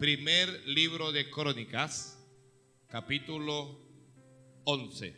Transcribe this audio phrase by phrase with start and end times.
[0.00, 2.18] Primer libro de Crónicas,
[2.88, 3.78] capítulo
[4.64, 5.14] 11.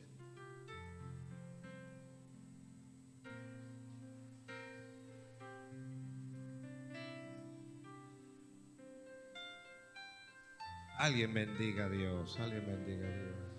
[10.99, 13.52] Alguien bendiga a Dios, alguien bendiga a Dios.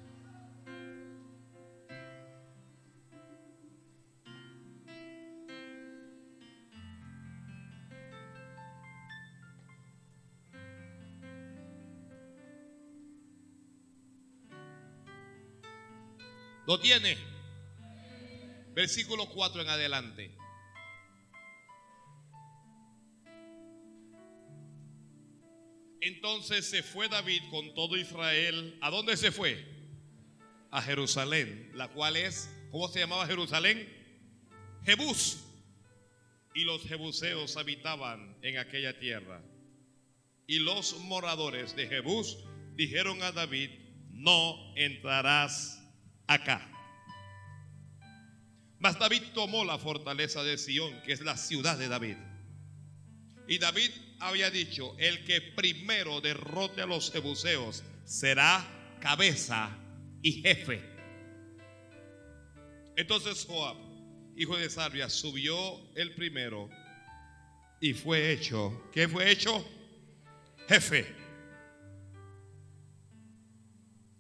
[16.74, 17.16] ¿Lo tiene?
[18.74, 20.36] Versículo 4 en adelante.
[26.02, 28.76] Entonces se fue David con todo Israel.
[28.82, 29.64] ¿A dónde se fue?
[30.72, 33.88] A Jerusalén, la cual es, ¿cómo se llamaba Jerusalén?
[34.84, 35.46] Jebús.
[36.56, 39.44] Y los jebuseos habitaban en aquella tierra.
[40.48, 42.40] Y los moradores de Jebús
[42.74, 43.70] dijeron a David,
[44.10, 45.83] no entrarás
[46.28, 46.70] acá.
[48.80, 52.18] Mas David tomó la fortaleza de Sión, que es la ciudad de David.
[53.48, 58.66] Y David había dicho, el que primero derrote a los jebuseos será
[59.00, 59.70] cabeza
[60.22, 60.82] y jefe.
[62.96, 63.78] Entonces Joab,
[64.36, 65.56] hijo de Sarvia, subió
[65.96, 66.70] el primero
[67.80, 69.66] y fue hecho, ¿qué fue hecho?
[70.68, 71.23] Jefe.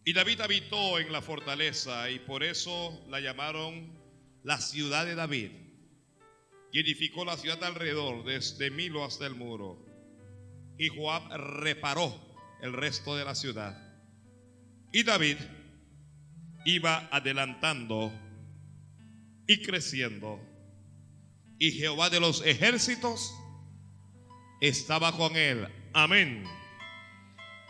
[0.06, 3.98] Y David habitó en la fortaleza y por eso la llamaron
[4.44, 5.52] la ciudad de David.
[6.72, 9.86] Y edificó la ciudad alrededor, desde Milo hasta el muro.
[10.78, 11.32] Y Joab
[11.62, 12.14] reparó
[12.62, 13.78] el resto de la ciudad.
[14.92, 15.38] Y David
[16.66, 18.12] iba adelantando
[19.48, 20.40] y creciendo.
[21.60, 23.34] Y Jehová de los ejércitos
[24.60, 25.68] estaba con él.
[25.94, 26.44] Amén.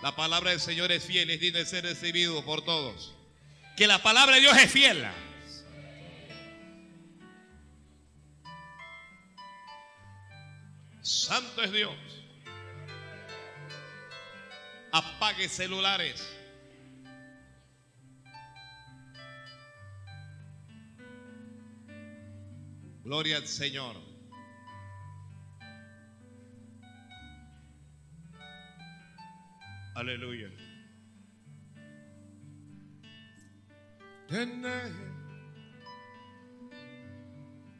[0.03, 3.15] La palabra del Señor es fiel y tiene que ser recibido por todos.
[3.77, 5.01] Que la palabra de Dios es fiel.
[10.99, 11.95] Santo es Dios.
[14.91, 16.27] Apague celulares.
[23.05, 24.12] Gloria al Señor.
[29.95, 30.49] Aleluya.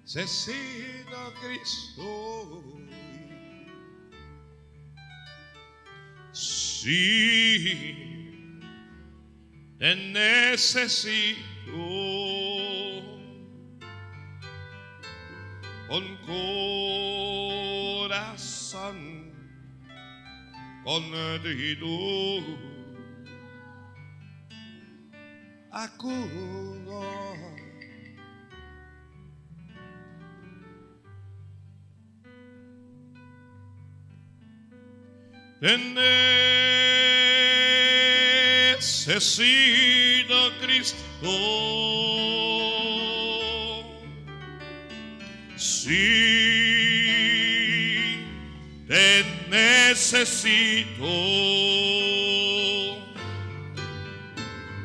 [0.04, 2.64] Necesito Cristo.
[6.34, 7.00] Sí,
[9.80, 11.40] te necesito
[15.88, 16.18] con
[18.08, 19.13] corazón
[20.84, 22.44] contigo
[25.74, 27.02] acudo.
[35.60, 35.78] Te
[38.78, 41.30] necesito, Cristo.
[45.56, 46.83] Sí,
[49.54, 51.06] necesito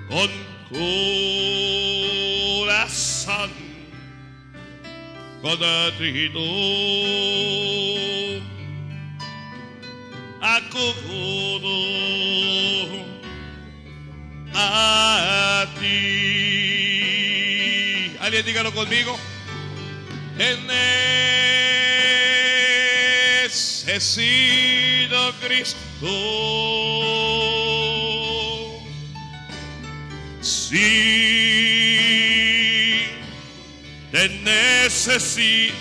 [0.08, 0.30] con
[2.68, 3.50] corazón
[5.40, 6.42] contigo
[10.42, 11.76] acudo
[14.54, 15.96] a ti.
[18.20, 19.18] Alguien dígalo conmigo.
[23.98, 26.06] Necesito Cristo.
[30.40, 30.78] Sí,
[34.12, 35.74] te necesito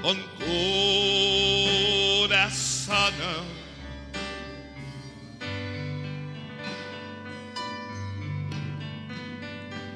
[0.00, 0.16] con
[2.30, 3.12] corazón.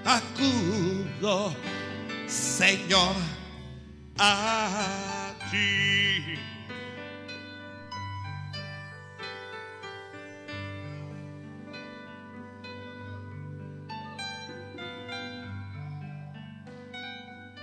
[0.04, 1.56] Acudo,
[2.26, 3.14] Señor,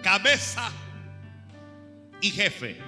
[0.02, 0.72] Cabeza
[2.22, 2.80] y jefe.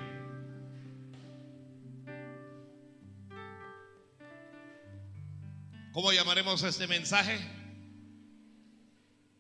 [5.91, 7.37] ¿Cómo llamaremos este mensaje?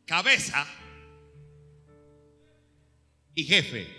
[0.05, 0.67] Cabeza
[3.33, 3.96] y jefe.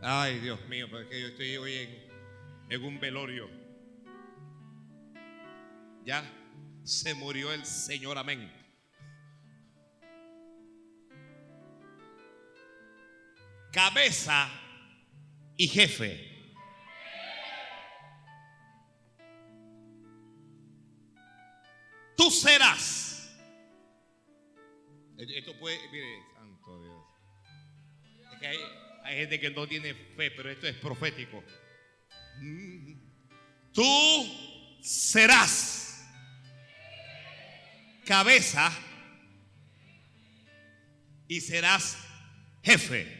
[0.00, 2.08] Ay, Dios mío, porque yo estoy hoy
[2.70, 3.50] en, un velorio.
[6.04, 6.24] Ya
[6.84, 8.52] se murió el Señor, amén.
[13.72, 14.48] Cabeza
[15.56, 16.28] y jefe.
[22.16, 23.36] Tú serás.
[25.18, 27.04] Esto puede, mire, santo Dios.
[28.32, 28.58] Es que hay,
[29.08, 31.42] hay gente que no tiene fe, pero esto es profético.
[33.72, 36.06] Tú serás
[38.04, 38.70] cabeza
[41.26, 41.96] y serás
[42.62, 43.16] jefe.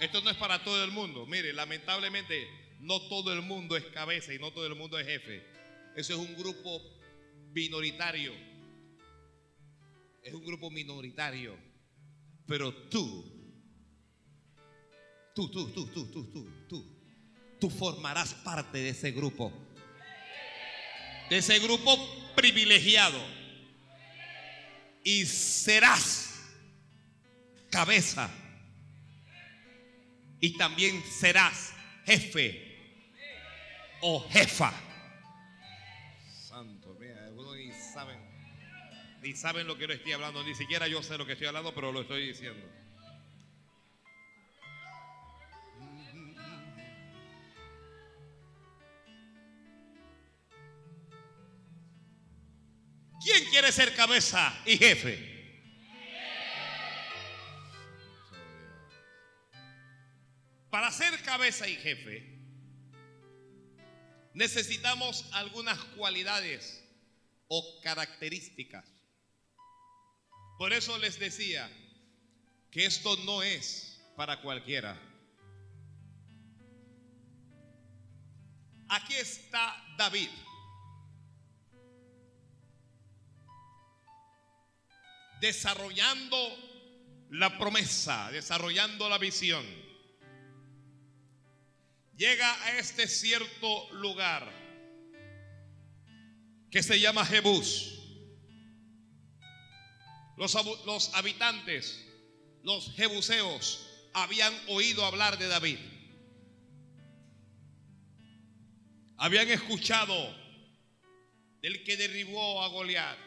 [0.00, 1.26] Esto no es para todo el mundo.
[1.26, 2.46] Mire, lamentablemente
[2.78, 5.44] no todo el mundo es cabeza y no todo el mundo es jefe.
[5.96, 6.80] Eso es un grupo
[7.52, 8.53] minoritario.
[10.24, 11.54] Es un grupo minoritario.
[12.46, 13.24] Pero tú,
[15.34, 16.98] tú, tú, tú, tú, tú, tú, tú,
[17.60, 19.52] tú formarás parte de ese grupo.
[21.28, 21.94] De ese grupo
[22.34, 23.20] privilegiado.
[25.04, 26.40] Y serás
[27.70, 28.30] cabeza.
[30.40, 31.74] Y también serás
[32.06, 32.78] jefe
[34.00, 34.72] o jefa.
[39.24, 41.74] Ni saben lo que yo estoy hablando, ni siquiera yo sé lo que estoy hablando,
[41.74, 42.62] pero lo estoy diciendo.
[53.24, 55.32] ¿Quién quiere ser cabeza y jefe?
[60.68, 62.42] Para ser cabeza y jefe,
[64.34, 66.84] necesitamos algunas cualidades
[67.48, 68.93] o características.
[70.58, 71.70] Por eso les decía
[72.70, 75.00] que esto no es para cualquiera.
[78.88, 80.28] Aquí está David.
[85.40, 86.38] Desarrollando
[87.30, 89.64] la promesa, desarrollando la visión.
[92.16, 94.48] Llega a este cierto lugar
[96.70, 98.03] que se llama Jebús.
[100.36, 102.04] Los, habitantes,
[102.62, 105.78] los jebuseos, habían oído hablar de David.
[109.16, 110.14] Habían escuchado
[111.62, 113.18] del que derribó a Goliat,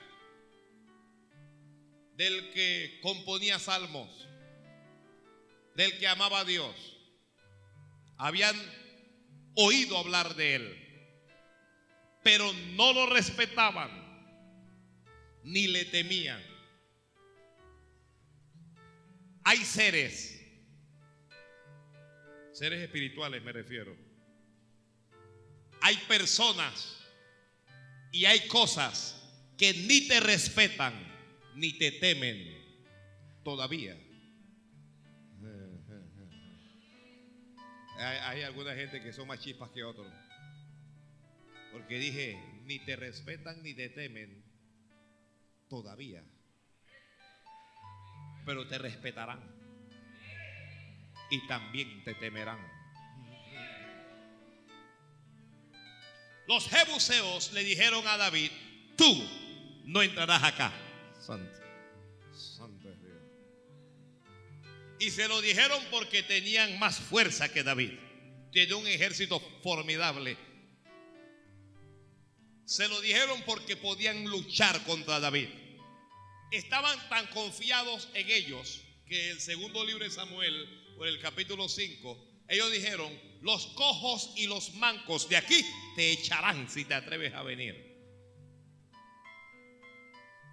[2.16, 4.10] del que componía salmos,
[5.76, 6.76] del que amaba a Dios.
[8.18, 8.56] Habían
[9.56, 10.88] oído hablar de él,
[12.24, 14.08] pero no lo respetaban
[15.44, 16.47] ni le temían.
[19.50, 20.38] Hay seres,
[22.52, 23.96] seres espirituales me refiero.
[25.82, 26.98] Hay personas
[28.12, 29.16] y hay cosas
[29.58, 30.94] que ni te respetan
[31.56, 32.62] ni te temen
[33.46, 33.98] todavía.
[38.00, 40.12] Hay, alguna gente que son más chispas que otros.
[41.72, 44.44] Porque dije, ni te respetan ni te temen
[45.70, 46.22] todavía
[48.48, 49.44] pero te respetarán
[51.30, 52.58] y también te temerán.
[56.48, 58.50] Los jebuseos le dijeron a David,
[58.96, 59.22] tú
[59.84, 60.72] no entrarás acá.
[61.20, 61.60] Santo,
[62.32, 63.22] santo es Dios.
[65.00, 68.00] Y se lo dijeron porque tenían más fuerza que David.
[68.54, 70.38] Tiene un ejército formidable.
[72.64, 75.67] Se lo dijeron porque podían luchar contra David
[76.52, 82.44] estaban tan confiados en ellos que el segundo libro de Samuel, por el capítulo 5,
[82.50, 83.12] ellos dijeron,
[83.42, 87.88] los cojos y los mancos de aquí te echarán si te atreves a venir.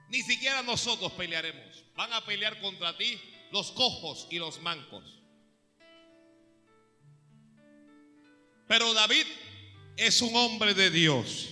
[0.09, 1.85] Ni siquiera nosotros pelearemos.
[1.97, 3.19] Van a pelear contra ti
[3.53, 5.21] los cojos y los mancos.
[8.67, 9.27] Pero David
[9.97, 11.49] es un hombre de Dios.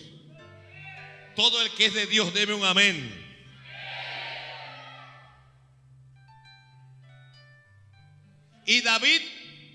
[1.36, 3.21] Todo el que es de Dios debe un amén.
[8.66, 9.20] Y David,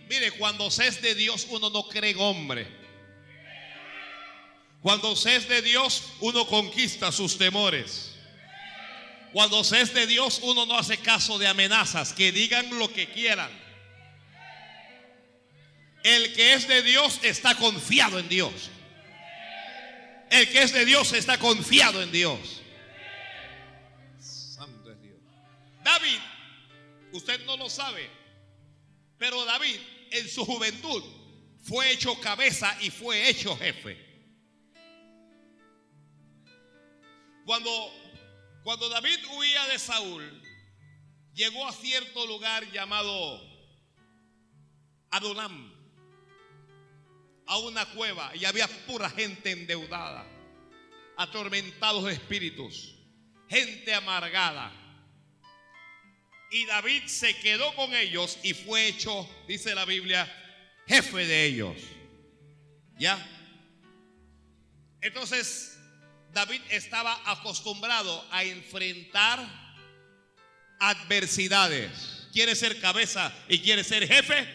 [0.10, 2.68] mire, cuando se es de Dios uno no cree en hombre.
[4.82, 8.14] Cuando se es de Dios uno conquista sus temores.
[9.34, 13.10] Cuando se es de Dios uno no hace caso de amenazas, que digan lo que
[13.10, 13.52] quieran.
[16.04, 18.70] El que es de Dios está confiado en Dios.
[20.30, 22.62] El que es de Dios está confiado en Dios.
[24.20, 25.20] Santo es Dios.
[27.12, 28.10] Usted no lo sabe.
[29.18, 29.80] Pero David
[30.12, 31.04] en su juventud
[31.64, 34.06] fue hecho cabeza y fue hecho jefe.
[37.46, 37.72] Cuando,
[38.64, 40.42] cuando David huía de Saúl,
[41.34, 43.42] llegó a cierto lugar llamado
[45.12, 45.74] Adulam,
[47.46, 50.28] a una cueva, y había pura gente endeudada,
[51.16, 52.96] atormentados de espíritus,
[53.48, 54.87] gente amargada.
[56.50, 60.32] Y David se quedó con ellos y fue hecho, dice la Biblia,
[60.88, 61.76] jefe de ellos.
[62.98, 63.18] ¿Ya?
[65.02, 65.78] Entonces,
[66.34, 69.40] David estaba acostumbrado a enfrentar
[70.80, 72.28] adversidades.
[72.32, 74.48] ¿Quiere ser cabeza y quiere ser jefe?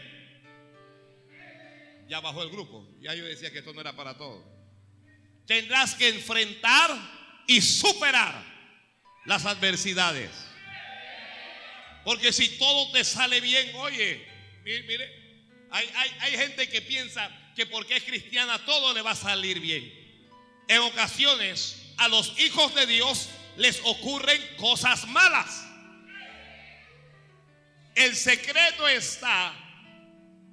[2.08, 2.88] Ya bajó el grupo.
[3.00, 4.44] Ya yo decía que esto no era para todos.
[5.46, 6.90] Tendrás que enfrentar
[7.46, 8.44] y superar
[9.24, 10.30] las adversidades.
[12.04, 14.26] Porque si todo te sale bien, oye,
[14.64, 15.22] mire,
[15.70, 15.88] hay,
[16.20, 19.90] hay, gente que piensa que porque es cristiana todo le va a salir bien.
[20.68, 25.64] En ocasiones a los hijos de Dios les ocurren cosas malas.
[27.94, 29.54] El secreto está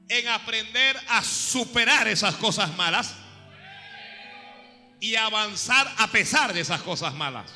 [0.10, 3.15] en aprender a superar esas cosas malas
[5.00, 7.50] y avanzar a pesar de esas cosas malas.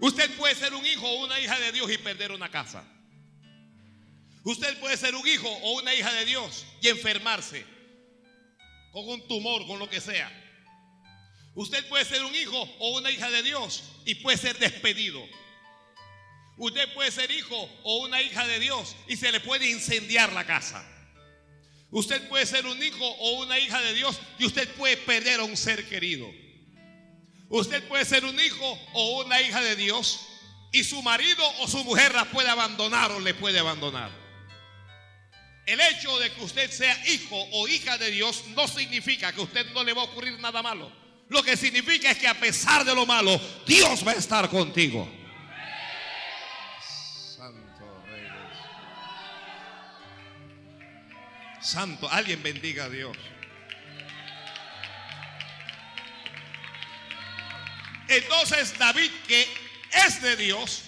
[0.00, 2.84] Usted puede ser un hijo o una hija de Dios y perder una casa.
[4.44, 7.66] Usted puede ser un hijo o una hija de Dios y enfermarse
[8.92, 10.30] con un tumor, con lo que sea.
[11.54, 15.22] Usted puede ser un hijo o una hija de Dios y puede ser despedido.
[16.56, 20.46] Usted puede ser hijo o una hija de Dios y se le puede incendiar la
[20.46, 20.86] casa.
[21.90, 25.44] Usted puede ser un hijo o una hija de Dios y usted puede perder a
[25.44, 26.30] un ser querido.
[27.50, 30.20] Usted puede ser un hijo o una hija de Dios
[30.70, 34.08] y su marido o su mujer la puede abandonar o le puede abandonar.
[35.66, 39.44] El hecho de que usted sea hijo o hija de Dios no significa que a
[39.44, 40.92] usted no le va a ocurrir nada malo.
[41.28, 45.08] Lo que significa es que a pesar de lo malo, Dios va a estar contigo.
[47.36, 48.28] Santo Rey.
[51.60, 53.16] Santo, alguien bendiga a Dios.
[58.10, 59.46] Entonces David, que
[60.06, 60.82] es de Dios,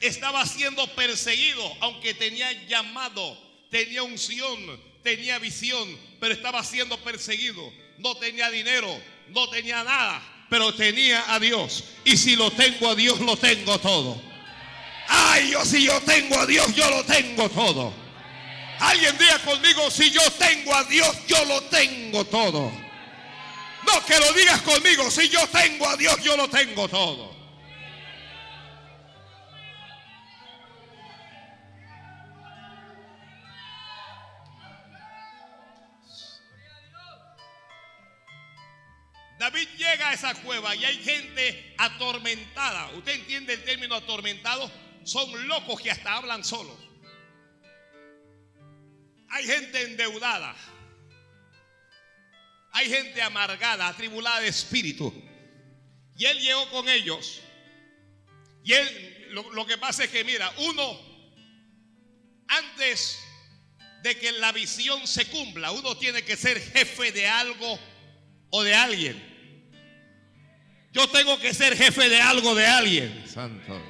[0.00, 3.38] estaba siendo perseguido, aunque tenía llamado,
[3.70, 7.72] tenía unción, tenía visión, pero estaba siendo perseguido.
[7.98, 11.82] No tenía dinero, no tenía nada, pero tenía a Dios.
[12.04, 14.20] Y si lo tengo a Dios, lo tengo todo.
[15.08, 17.94] Ay, yo si yo tengo a Dios, yo lo tengo todo.
[18.80, 22.85] Alguien diga conmigo, si yo tengo a Dios, yo lo tengo todo.
[23.86, 25.10] No, que lo digas conmigo.
[25.10, 27.36] Si yo tengo a Dios, yo lo tengo todo.
[39.38, 42.90] David llega a esa cueva y hay gente atormentada.
[42.96, 44.70] ¿Usted entiende el término atormentado?
[45.04, 46.76] Son locos que hasta hablan solos.
[49.28, 50.56] Hay gente endeudada.
[52.76, 55.10] Hay gente amargada, atribulada de espíritu.
[56.14, 57.40] Y él llegó con ellos.
[58.62, 61.00] Y él, lo, que pasa es que, mira, uno,
[62.48, 63.18] antes
[64.02, 67.78] de que la visión se cumpla, uno tiene que ser jefe de algo
[68.50, 69.24] o de alguien.
[70.92, 73.24] Yo tengo que ser jefe de algo de alguien.
[73.26, 73.82] Santo.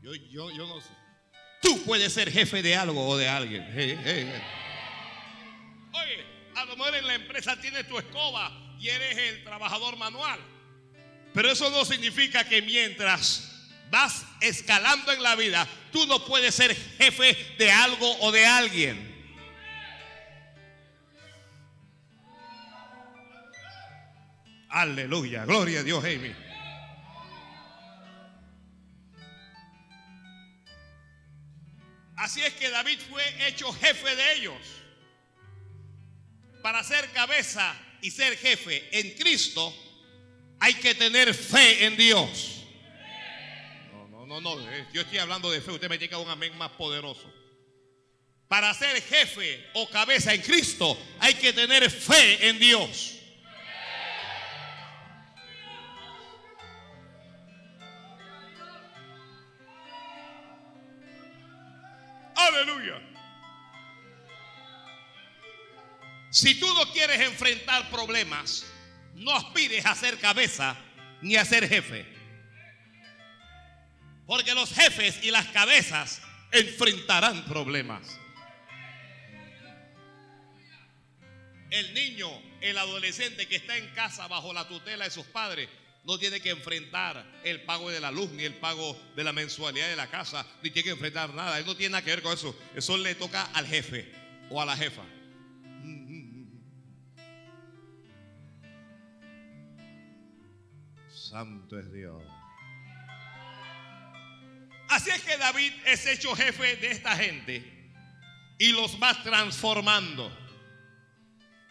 [0.00, 0.90] Yo, yo, yo no sé.
[1.60, 3.64] Tú puedes ser jefe de algo o de alguien.
[5.92, 6.31] Oye,
[6.62, 10.38] a lo en la empresa tienes tu escoba y eres el trabajador manual.
[11.34, 13.50] Pero eso no significa que mientras
[13.90, 19.10] vas escalando en la vida, tú no puedes ser jefe de algo o de alguien.
[24.68, 26.34] Aleluya, gloria a Dios, Amy.
[32.16, 34.81] Así es que David fue hecho jefe de ellos
[36.62, 39.74] para ser cabeza y ser jefe en Cristo,
[40.60, 42.62] hay que tener fe en Dios.
[43.92, 44.70] No, no, no, no.
[44.70, 45.72] Eh, yo estoy hablando de fe.
[45.72, 47.30] Usted me llega un amén más poderoso.
[48.48, 53.18] Para ser jefe o cabeza en Cristo, hay que tener fe en Dios.
[66.42, 68.66] Si tú no quieres enfrentar problemas,
[69.14, 70.76] no aspires a ser cabeza
[71.20, 72.04] ni a ser jefe.
[74.26, 76.20] Porque los jefes y las cabezas
[76.50, 78.18] enfrentarán problemas.
[81.70, 82.28] El niño,
[82.60, 85.68] el adolescente que está en casa bajo la tutela de sus padres,
[86.02, 89.86] no tiene que enfrentar el pago de la luz, ni el pago de la mensualidad
[89.86, 91.60] de la casa, ni tiene que enfrentar nada.
[91.60, 92.58] Él no tiene nada que ver con eso.
[92.74, 94.12] Eso le toca al jefe
[94.50, 95.04] o a la jefa.
[101.32, 102.22] Santo es Dios.
[104.88, 107.90] Así es que David es hecho jefe de esta gente
[108.58, 110.30] y los va transformando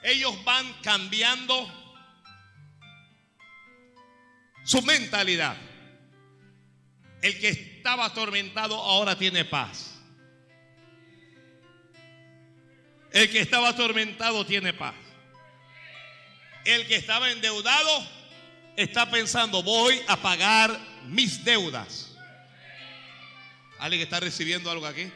[0.03, 1.71] ellos van cambiando
[4.63, 5.55] su mentalidad.
[7.21, 9.99] El que estaba atormentado ahora tiene paz.
[13.11, 14.95] El que estaba atormentado tiene paz.
[16.65, 18.20] El que estaba endeudado
[18.81, 22.11] está pensando, voy a pagar mis deudas.
[23.79, 25.11] ¿Alguien está recibiendo algo aquí?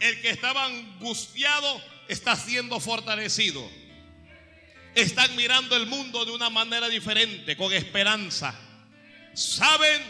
[0.00, 3.66] El que estaba angustiado está siendo fortalecido.
[4.94, 8.54] Están mirando el mundo de una manera diferente, con esperanza.
[9.32, 10.02] Saben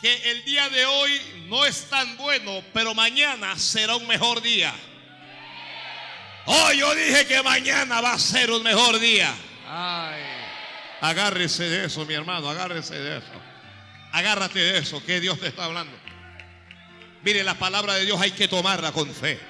[0.00, 4.72] que el día de hoy no es tan bueno, pero mañana será un mejor día.
[6.46, 9.34] Hoy yo dije que mañana va a ser un mejor día.
[11.00, 13.32] Agárrese de eso, mi hermano, agárrese de eso.
[14.12, 15.96] Agárrate de eso, que Dios te está hablando.
[17.24, 19.40] Mire, la palabra de Dios hay que tomarla con fe.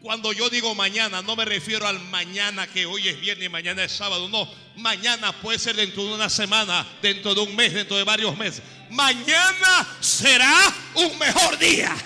[0.00, 3.82] Cuando yo digo mañana, no me refiero al mañana que hoy es viernes y mañana
[3.82, 4.28] es sábado.
[4.28, 8.36] No, mañana puede ser dentro de una semana, dentro de un mes, dentro de varios
[8.36, 8.62] meses.
[8.90, 11.96] Mañana será un mejor día.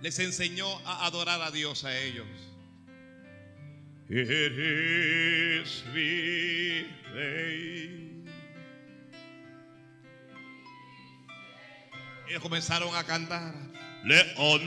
[0.00, 2.26] Les enseñó a adorar a Dios a ellos.
[4.08, 6.86] Eres mi
[12.28, 13.54] Ellos comenzaron a cantar
[14.04, 14.62] León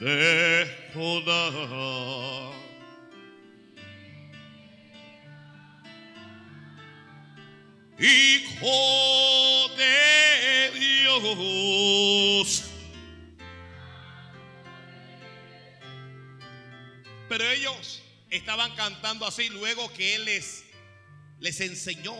[0.00, 2.50] de Judá.
[7.98, 12.73] Hijo de Dios
[17.50, 20.64] Ellos estaban cantando así luego que Él les,
[21.40, 22.16] les enseñó.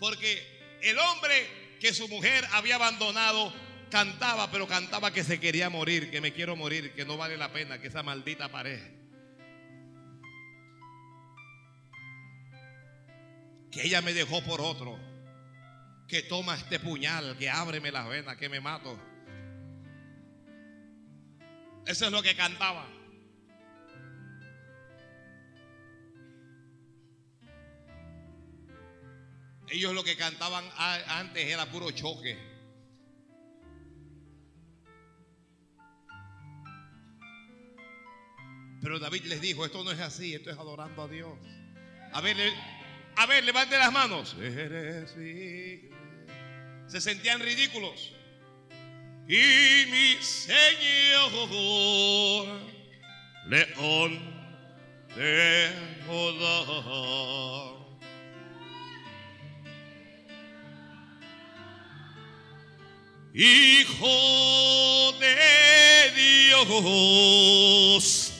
[0.00, 3.52] Porque el hombre que su mujer había abandonado
[3.90, 7.52] cantaba, pero cantaba que se quería morir, que me quiero morir, que no vale la
[7.52, 8.80] pena, que esa maldita pared.
[13.70, 14.98] Que ella me dejó por otro.
[16.08, 18.98] Que toma este puñal, que ábreme las venas, que me mato.
[21.86, 22.86] Eso es lo que cantaba.
[29.72, 32.36] Ellos lo que cantaban antes era puro choque.
[38.82, 41.38] Pero David les dijo, esto no es así, esto es adorando a Dios.
[42.12, 42.36] A ver,
[43.16, 44.36] a ver, levante las manos.
[46.86, 48.12] Se sentían ridículos.
[49.26, 51.48] Y mi Señor,
[53.46, 54.20] león
[55.16, 55.70] de
[56.06, 57.81] Judá.
[63.34, 68.32] Hijo de Dios.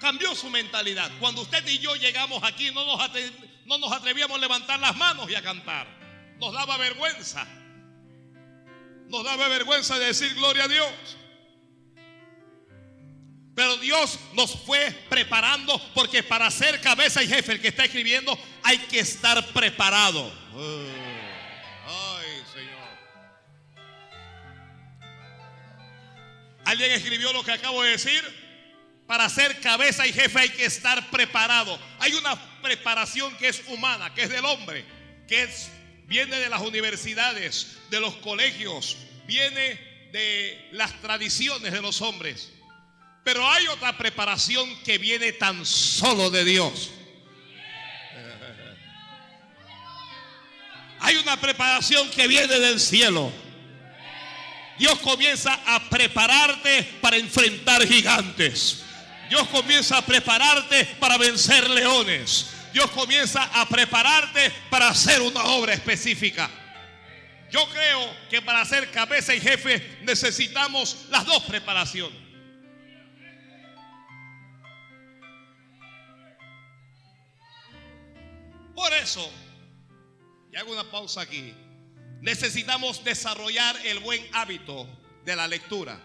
[0.00, 1.10] Cambió su mentalidad.
[1.20, 2.98] Cuando usted y yo llegamos aquí no nos,
[3.66, 5.86] no nos atrevíamos a levantar las manos y a cantar.
[6.38, 7.46] Nos daba vergüenza.
[9.08, 11.18] Nos daba vergüenza de decir gloria a Dios.
[13.58, 18.38] Pero Dios nos fue preparando porque para ser cabeza y jefe, el que está escribiendo,
[18.62, 20.32] hay que estar preparado.
[21.84, 22.88] Ay, Señor.
[26.66, 28.22] ¿Alguien escribió lo que acabo de decir?
[29.08, 31.80] Para ser cabeza y jefe hay que estar preparado.
[31.98, 34.84] Hay una preparación que es humana, que es del hombre,
[35.26, 35.68] que es,
[36.04, 39.80] viene de las universidades, de los colegios, viene
[40.12, 42.52] de las tradiciones de los hombres.
[43.28, 46.88] Pero hay otra preparación que viene tan solo de Dios.
[50.98, 53.30] Hay una preparación que viene del cielo.
[54.78, 58.82] Dios comienza a prepararte para enfrentar gigantes.
[59.28, 62.46] Dios comienza a prepararte para vencer leones.
[62.72, 66.48] Dios comienza a prepararte para hacer una obra específica.
[67.50, 72.27] Yo creo que para ser cabeza y jefe necesitamos las dos preparaciones.
[78.78, 79.28] Por eso,
[80.52, 81.52] y hago una pausa aquí,
[82.20, 84.86] necesitamos desarrollar el buen hábito
[85.24, 86.00] de la lectura.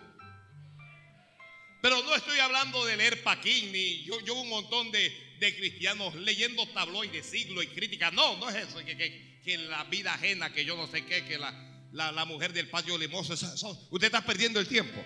[1.84, 6.68] Pero no estoy hablando de leer Paquín, ni yo, yo un montón de, cristianos leyendo
[6.70, 8.10] tabloides, siglo y crítica.
[8.10, 12.26] No, no es eso, que, la vida ajena, que yo no sé qué, que la,
[12.26, 15.00] mujer del patio limoso, usted está perdiendo el tiempo.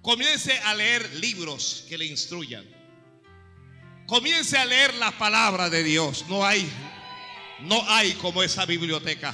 [0.00, 2.79] Comience a leer libros que le instruyan.
[4.10, 6.24] Comience a leer la palabra de Dios.
[6.28, 6.68] No hay,
[7.60, 9.32] no hay como esa biblioteca.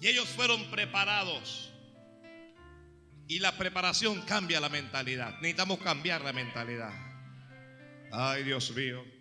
[0.00, 1.72] Y ellos fueron preparados.
[3.26, 5.34] Y la preparación cambia la mentalidad.
[5.40, 6.92] Necesitamos cambiar la mentalidad.
[8.12, 9.15] Ay, Dios mío.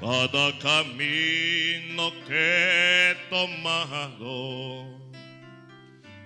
[0.00, 4.86] Cada camino que he tomado,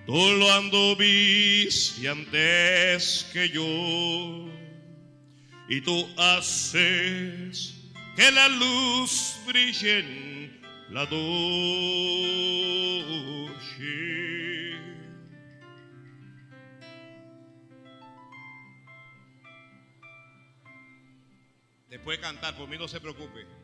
[0.05, 4.47] tú lo anduviste antes que yo.
[5.67, 7.73] Y tú haces
[8.15, 11.07] que la luz brille en la
[21.89, 23.62] Después cantar, por mí no se preocupe.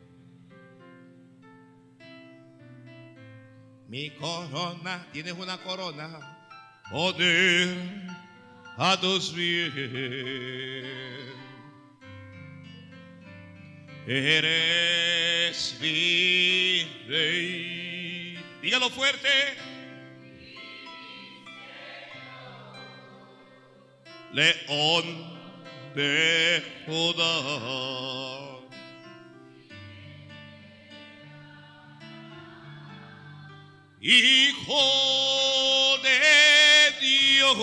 [3.90, 6.38] Mi corona, tienes una corona,
[6.92, 7.74] poder
[8.78, 9.72] a tus pies.
[14.06, 18.38] Eres mi rey.
[18.62, 19.28] Dígalo fuerte.
[24.32, 25.36] León
[25.96, 28.39] de Judá.
[34.02, 37.60] Hijo de Dios.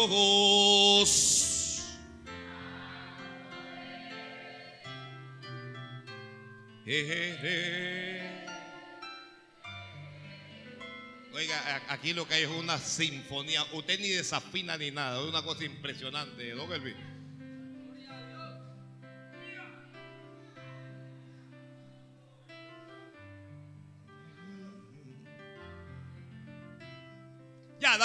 [11.33, 13.65] Oiga, aquí lo que hay es una sinfonía.
[13.73, 15.19] Usted ni desafina ni nada.
[15.19, 17.16] Es una cosa impresionante, ¿no, Ya,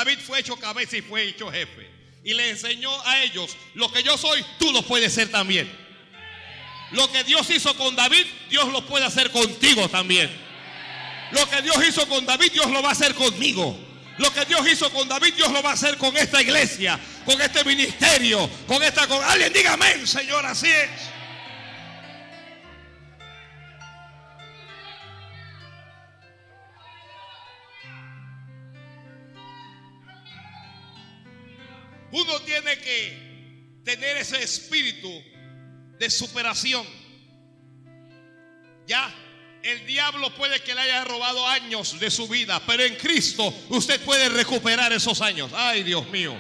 [0.05, 1.89] David fue hecho cabeza y fue hecho jefe.
[2.25, 5.71] Y le enseñó a ellos, lo que yo soy, tú lo puedes ser también.
[6.91, 10.29] Lo que Dios hizo con David, Dios lo puede hacer contigo también.
[11.31, 13.79] Lo que Dios hizo con David, Dios lo va a hacer conmigo.
[14.19, 17.41] Lo que Dios hizo con David, Dios lo va a hacer con esta iglesia, con
[17.41, 20.91] este ministerio, con esta alguien diga amén, Señor, así es.
[32.13, 35.11] Uno tiene que tener ese espíritu
[35.99, 36.87] de superación.
[38.87, 39.13] Ya,
[39.63, 44.01] el diablo puede que le haya robado años de su vida, pero en Cristo usted
[44.03, 45.51] puede recuperar esos años.
[45.55, 46.39] Ay, Dios mío.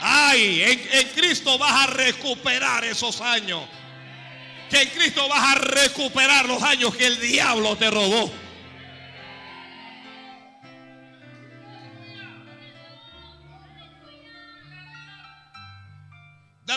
[0.00, 3.64] Ay, en, en Cristo vas a recuperar esos años.
[4.70, 8.32] Que en Cristo vas a recuperar los años que el diablo te robó.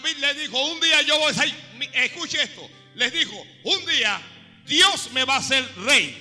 [0.03, 1.55] David le dijo, un día yo voy a salir,
[1.93, 4.21] escuche esto, les dijo, un día
[4.65, 6.19] Dios me va a hacer rey.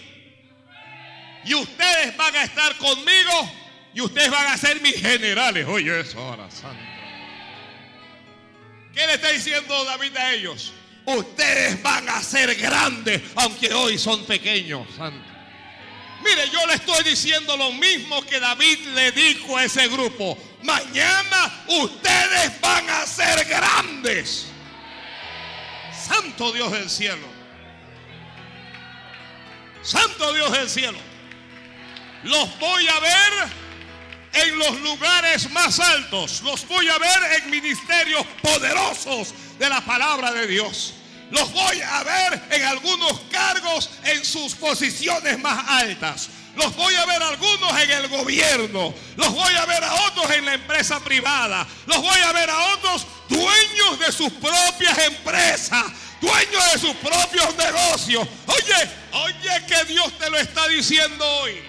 [1.44, 3.52] Y ustedes van a estar conmigo
[3.92, 5.66] y ustedes van a ser mis generales.
[5.66, 6.80] Oye, eso ahora, santo.
[8.94, 10.72] ¿Qué le está diciendo David a ellos?
[11.04, 15.28] Ustedes van a ser grandes, aunque hoy son pequeños, santo.
[16.22, 20.38] Mire, yo le estoy diciendo lo mismo que David le dijo a ese grupo.
[20.62, 24.46] Mañana ustedes van a ser grandes.
[25.92, 27.26] Santo Dios del cielo.
[29.82, 30.98] Santo Dios del cielo.
[32.22, 33.52] Los voy a ver
[34.32, 36.42] en los lugares más altos.
[36.42, 40.94] Los voy a ver en ministerios poderosos de la palabra de Dios.
[41.30, 46.28] Los voy a ver en algunos cargos en sus posiciones más altas.
[46.56, 48.94] Los voy a ver a algunos en el gobierno.
[49.16, 51.66] Los voy a ver a otros en la empresa privada.
[51.86, 55.84] Los voy a ver a otros dueños de sus propias empresas.
[56.20, 58.28] Dueños de sus propios negocios.
[58.46, 61.62] Oye, oye que Dios te lo está diciendo hoy.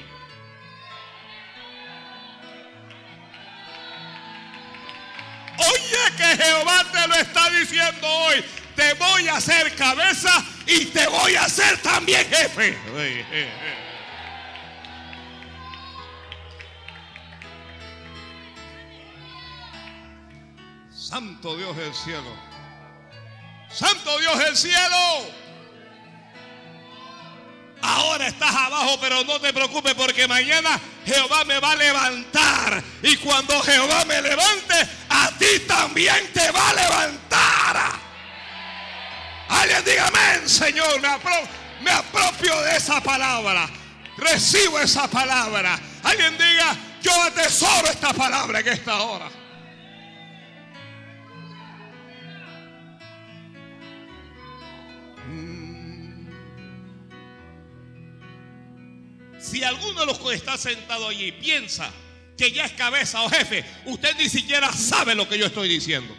[5.57, 8.43] Oye que Jehová te lo está diciendo hoy.
[8.75, 12.77] Te voy a hacer cabeza y te voy a hacer también jefe.
[21.13, 22.35] Santo Dios del cielo.
[23.71, 25.27] Santo Dios del cielo.
[27.83, 32.83] Ahora estás abajo, pero no te preocupes porque mañana Jehová me va a levantar.
[33.03, 34.73] Y cuando Jehová me levante,
[35.09, 37.91] a ti también te va a levantar.
[39.49, 40.99] Alguien diga amén, Señor.
[40.99, 41.09] Me,
[41.81, 43.69] me apropio de esa palabra.
[44.17, 45.79] Recibo esa palabra.
[46.01, 49.42] Alguien diga, yo atesoro esta palabra en esta hora.
[59.43, 61.91] Si alguno de los que está sentado allí piensa
[62.37, 66.15] que ya es cabeza o jefe, usted ni siquiera sabe lo que yo estoy diciendo.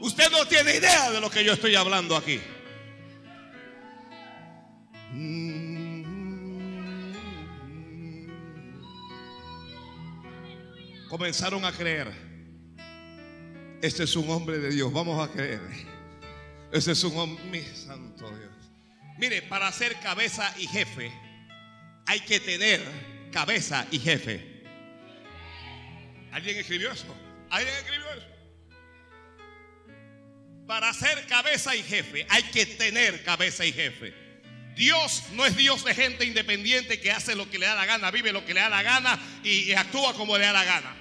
[0.00, 2.40] Usted no tiene idea de lo que yo estoy hablando aquí.
[11.08, 12.12] Comenzaron a creer.
[13.80, 14.92] Este es un hombre de Dios.
[14.92, 15.60] Vamos a creer.
[16.72, 18.13] Este es un hombre, santo.
[19.18, 21.12] Mire, para ser cabeza y jefe
[22.06, 22.80] hay que tener
[23.32, 24.62] cabeza y jefe.
[26.32, 27.06] ¿Alguien escribió eso?
[27.50, 28.26] ¿Alguien escribió eso?
[30.66, 34.14] Para ser cabeza y jefe hay que tener cabeza y jefe.
[34.74, 38.10] Dios no es Dios de gente independiente que hace lo que le da la gana,
[38.10, 40.96] vive lo que le da la gana y, actúa como le da la gana.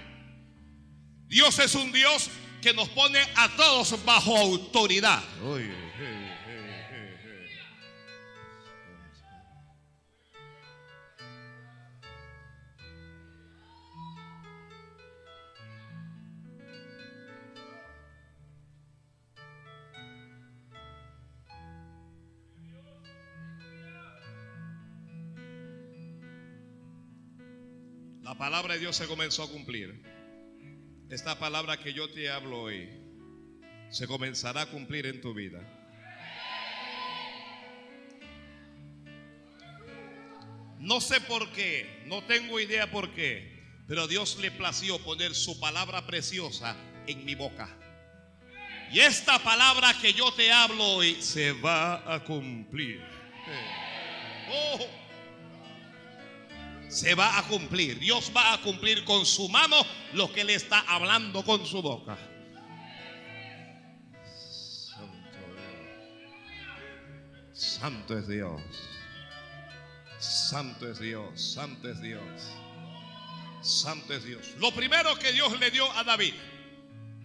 [1.27, 2.29] Dios es un Dios
[2.61, 5.23] que nos pone a todos bajo autoridad.
[28.53, 29.99] Palabra de Dios se comenzó a cumplir.
[31.09, 32.87] Esta palabra que yo te hablo hoy
[33.89, 35.59] se comenzará a cumplir en tu vida.
[40.77, 45.59] No sé por qué, no tengo idea por qué, pero Dios le plació poner su
[45.59, 47.75] palabra preciosa en mi boca.
[48.91, 53.01] Y esta palabra que yo te hablo hoy se va a cumplir.
[54.51, 55.02] Oh
[56.93, 57.99] se va a cumplir.
[57.99, 59.75] Dios va a cumplir con su mano
[60.13, 62.17] lo que le está hablando con su boca.
[67.51, 68.61] Santo es Dios.
[70.19, 71.41] Santo es Dios.
[71.41, 72.21] Santo es Dios.
[73.61, 74.53] Santo es Dios.
[74.59, 76.33] Lo primero que Dios le dio a David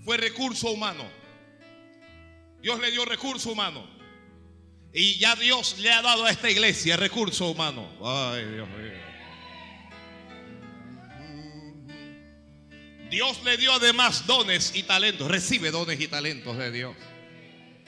[0.04, 1.04] fue recurso humano.
[2.62, 3.86] Dios le dio recurso humano.
[4.94, 7.86] Y ya Dios le ha dado a esta iglesia recurso humano.
[8.02, 9.07] Ay, Dios mío.
[13.10, 15.28] Dios le dio además dones y talentos.
[15.30, 16.96] Recibe dones y talentos de Dios.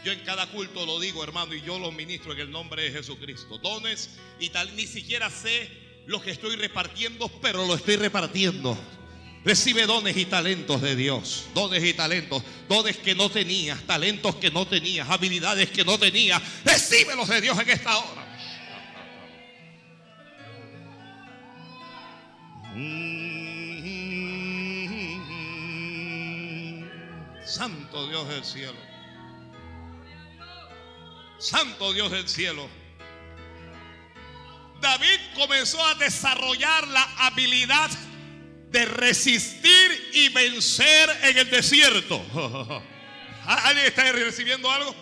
[0.05, 2.93] Yo en cada culto lo digo, hermano, y yo lo ministro en el nombre de
[2.93, 3.59] Jesucristo.
[3.59, 5.69] Dones y tal, ni siquiera sé
[6.07, 8.79] lo que estoy repartiendo, pero lo estoy repartiendo.
[9.45, 11.47] Recibe dones y talentos de Dios.
[11.55, 12.43] Dones y talentos.
[12.69, 16.43] Dones que no tenías, talentos que no tenías, habilidades que no tenías.
[16.65, 18.27] Recíbelos de Dios en esta hora.
[27.51, 28.79] Santo Dios del cielo.
[31.39, 32.69] Santo Dios del cielo.
[34.81, 37.91] David comenzó a desarrollar la habilidad
[38.71, 42.25] de resistir y vencer en el desierto.
[43.45, 44.95] ¿Alguien está recibiendo algo?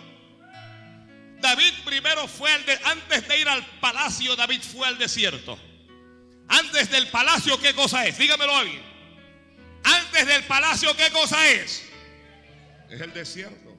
[1.41, 5.57] David primero fue al de, antes de ir al palacio, David fue al desierto.
[6.47, 8.17] Antes del palacio, ¿qué cosa es?
[8.17, 8.81] Dígamelo alguien.
[9.83, 11.88] Antes del palacio, ¿qué cosa es?
[12.89, 13.77] Es el desierto.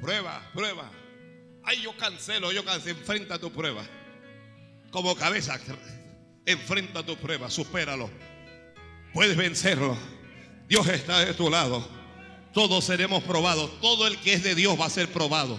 [0.00, 0.90] Prueba, prueba.
[1.64, 2.98] Ay, yo cancelo, yo cancelo.
[2.98, 3.84] Enfrenta tu prueba.
[4.90, 5.58] Como cabeza,
[6.46, 8.10] enfrenta tu prueba, supéralo.
[9.12, 9.96] Puedes vencerlo.
[10.68, 11.86] Dios está de tu lado.
[12.52, 13.80] Todos seremos probados.
[13.80, 15.58] Todo el que es de Dios va a ser probado.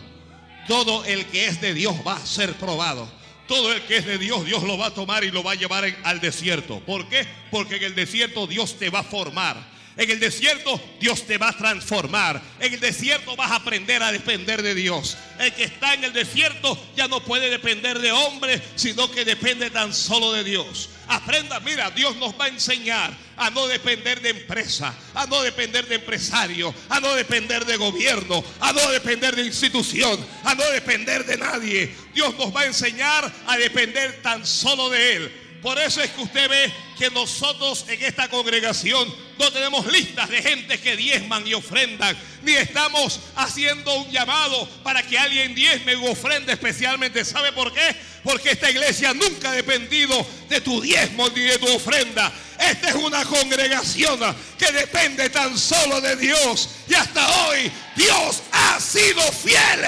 [0.67, 3.09] Todo el que es de Dios va a ser probado.
[3.47, 5.55] Todo el que es de Dios, Dios lo va a tomar y lo va a
[5.55, 6.79] llevar al desierto.
[6.79, 7.27] ¿Por qué?
[7.51, 9.74] Porque en el desierto Dios te va a formar.
[9.97, 12.41] En el desierto Dios te va a transformar.
[12.59, 15.17] En el desierto vas a aprender a depender de Dios.
[15.39, 19.69] El que está en el desierto ya no puede depender de hombres, sino que depende
[19.69, 20.89] tan solo de Dios.
[21.07, 25.87] Aprenda, mira, Dios nos va a enseñar a no depender de empresa, a no depender
[25.87, 31.25] de empresario, a no depender de gobierno, a no depender de institución, a no depender
[31.25, 31.95] de nadie.
[32.13, 35.44] Dios nos va a enseñar a depender tan solo de Él.
[35.65, 40.39] Por eso es que usted ve que nosotros en esta congregación no tenemos listas de
[40.43, 46.05] gente que diezman y ofrendan, ni estamos haciendo un llamado para que alguien diezme u
[46.05, 47.25] ofrende especialmente.
[47.25, 47.95] ¿Sabe por qué?
[48.23, 50.15] Porque esta iglesia nunca ha dependido
[50.47, 52.31] de tu diezmo ni de tu ofrenda.
[52.59, 54.19] Esta es una congregación
[54.59, 56.69] que depende tan solo de Dios.
[56.87, 59.81] Y hasta hoy Dios ha sido fiel.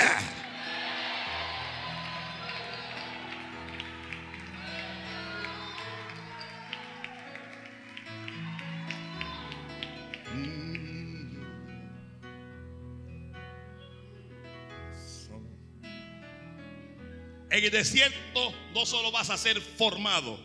[17.50, 20.42] En el desierto no solo vas a ser formado,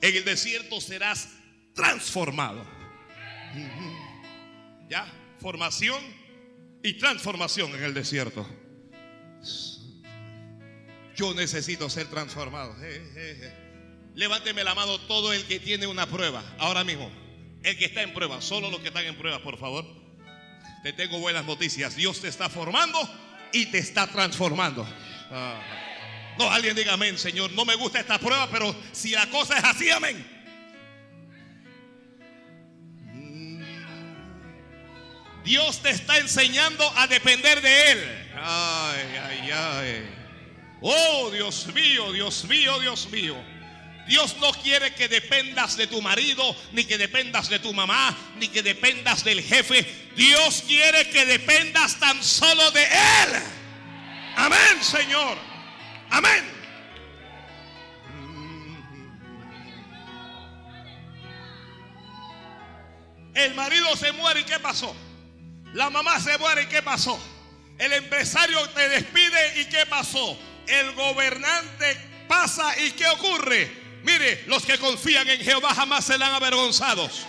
[0.00, 1.28] en el desierto serás
[1.74, 2.66] transformado.
[4.88, 5.06] ¿Ya?
[5.40, 6.02] Formación
[6.82, 8.46] y transformación en el desierto.
[11.16, 12.74] Yo necesito ser transformado.
[14.14, 16.42] Levánteme la mano todo el que tiene una prueba.
[16.58, 17.10] Ahora mismo.
[17.62, 18.40] El que está en prueba.
[18.40, 19.86] Solo los que están en prueba, por favor.
[20.82, 21.94] Te tengo buenas noticias.
[21.94, 22.98] Dios te está formando
[23.52, 24.84] y te está transformando.
[25.30, 25.91] Ah.
[26.38, 27.52] No, alguien diga amén, Señor.
[27.52, 30.32] No me gusta esta prueba, pero si la cosa es así, amén.
[35.44, 38.28] Dios te está enseñando a depender de Él.
[38.36, 40.10] Ay, ay, ay.
[40.80, 43.36] Oh, Dios mío, Dios mío, Dios mío.
[44.06, 48.48] Dios no quiere que dependas de tu marido, ni que dependas de tu mamá, ni
[48.48, 50.10] que dependas del jefe.
[50.16, 53.42] Dios quiere que dependas tan solo de Él.
[54.36, 55.51] Amén, Señor.
[56.12, 56.44] Amén.
[63.34, 64.94] El marido se muere y ¿qué pasó?
[65.72, 67.18] La mamá se muere y ¿qué pasó?
[67.78, 70.38] El empresario te despide y ¿qué pasó?
[70.66, 71.96] El gobernante
[72.28, 74.00] pasa y ¿qué ocurre?
[74.02, 77.26] Mire, los que confían en Jehová jamás serán avergonzados.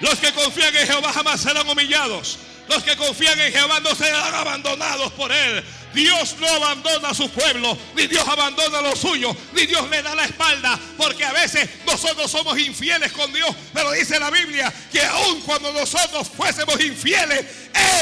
[0.00, 2.38] Los que confían en Jehová jamás serán humillados.
[2.68, 5.62] Los que confían en Jehová no serán abandonados por Él.
[5.94, 10.02] Dios no abandona a su pueblo, ni Dios abandona a los suyos, ni Dios le
[10.02, 14.72] da la espalda, porque a veces nosotros somos infieles con Dios, pero dice la Biblia
[14.90, 17.46] que aun cuando nosotros fuésemos infieles,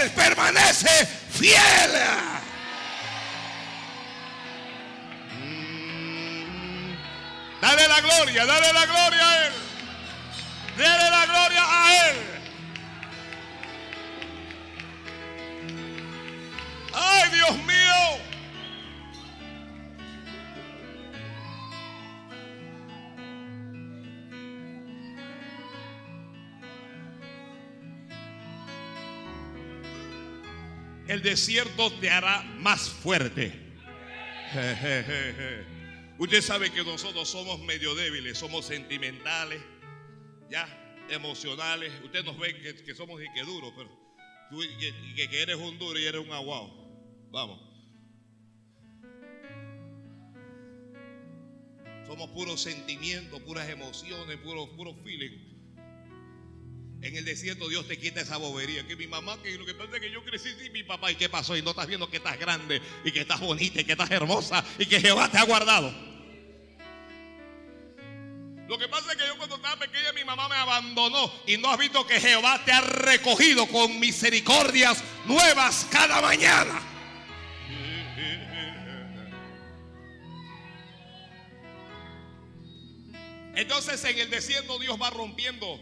[0.01, 1.91] Él permanece fiel.
[5.39, 6.97] Mm.
[7.61, 9.53] Dale la gloria, dale la gloria a Él.
[10.79, 12.32] Dale la gloria a Él.
[16.95, 17.73] ¡Ay, Dios mío!
[31.09, 33.53] El desierto te hará más fuerte.
[36.19, 39.61] Usted sabe que nosotros somos medio débiles, somos sentimentales,
[40.51, 40.67] ya,
[41.11, 41.93] emocionales.
[42.05, 43.91] Usted nos ve que, somos y que duros, pero
[45.17, 46.82] que, que, eres un duro y eres un aguado.
[47.33, 47.59] Vamos.
[52.07, 55.51] Somos puros sentimientos, puras emociones, puros puro feeling.
[57.01, 58.87] En el desierto Dios te quita esa bobería.
[58.87, 61.11] Que mi mamá, que lo que pasa es que yo crecí sin mi papá.
[61.11, 61.57] ¿Y qué pasó?
[61.57, 64.63] Y no estás viendo que estás grande y que estás bonita y que estás hermosa
[64.79, 65.91] y que Jehová te ha guardado.
[68.69, 71.71] Lo que pasa es que yo cuando estaba pequeña mi mamá me abandonó y no
[71.71, 76.92] has visto que Jehová te ha recogido con misericordias nuevas cada mañana.
[83.55, 85.79] Entonces en el desierto Dios va rompiendo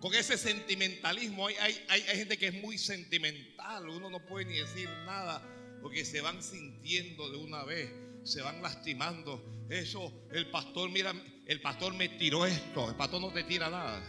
[0.00, 1.46] con ese sentimentalismo.
[1.46, 5.40] Hay, hay, hay, gente que es muy sentimental, uno no puede ni decir nada
[5.80, 7.90] porque se van sintiendo de una vez,
[8.24, 9.66] se van lastimando.
[9.68, 11.12] Eso, el pastor, mira,
[11.46, 14.02] el pastor me tiró esto, el pastor no te tira nada.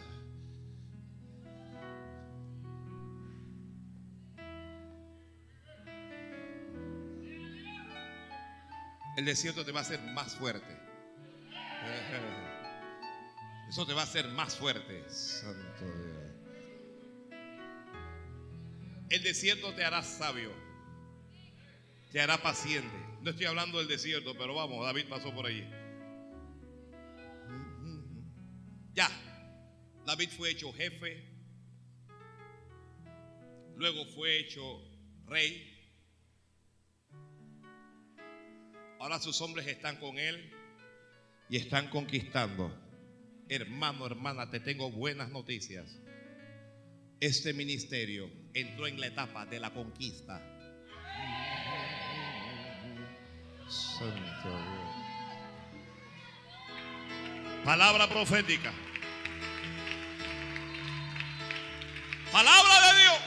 [9.16, 10.93] El desierto te va a hacer más fuerte.
[13.70, 15.04] Eso te va a hacer más fuerte.
[15.10, 16.24] Santo Dios.
[19.10, 20.52] El desierto te hará sabio.
[22.12, 22.96] te hará paciente.
[23.22, 25.64] No estoy hablando del desierto, pero vamos, David pasó por allí.
[28.94, 29.10] Ya,
[30.06, 31.28] David fue hecho jefe,
[33.76, 34.62] luego fue hecho
[35.26, 35.70] rey.
[39.00, 40.63] Ahora sus hombres están con él
[41.54, 42.76] y están conquistando.
[43.48, 45.88] Hermano, hermana, te tengo buenas noticias.
[47.20, 50.42] Este ministerio entró en la etapa de la conquista.
[57.64, 58.74] Palabra profética.
[62.32, 63.20] Palabra de Dios.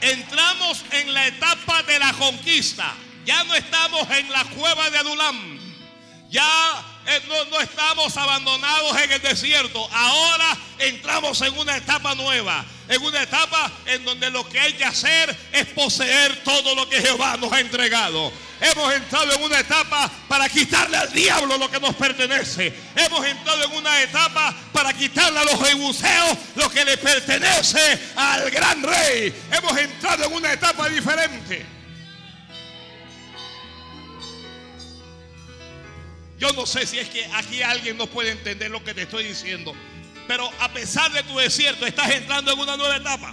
[0.00, 2.94] Entramos en la etapa de la conquista.
[3.26, 5.51] Ya no estamos en la cueva de Adulam.
[6.32, 9.86] Ya eh, no, no, estamos abandonados en el desierto.
[9.92, 12.64] Ahora entramos en una etapa nueva.
[12.88, 17.02] En una etapa en donde lo que hay que hacer es poseer todo lo que
[17.02, 18.32] Jehová nos ha entregado.
[18.62, 22.72] Hemos entrado en una etapa para quitarle al diablo lo que nos pertenece.
[22.96, 28.50] Hemos entrado en una etapa para quitarle a los jebuseos lo que le pertenece al
[28.50, 29.34] gran rey.
[29.50, 31.81] Hemos entrado en una etapa diferente.
[36.42, 39.22] Yo no sé si es que aquí alguien no puede entender lo que te estoy
[39.22, 39.76] diciendo.
[40.26, 43.32] Pero a pesar de tu desierto, estás entrando en una nueva etapa.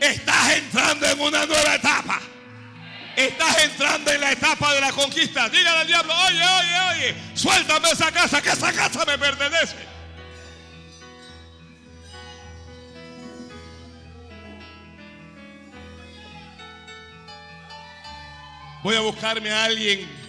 [0.00, 2.20] Estás entrando en una nueva etapa.
[3.14, 5.48] Estás entrando en la etapa de la conquista.
[5.48, 9.76] Dígale al diablo, oye, oye, oye, suéltame esa casa, que esa casa me pertenece.
[18.82, 20.23] Voy a buscarme a alguien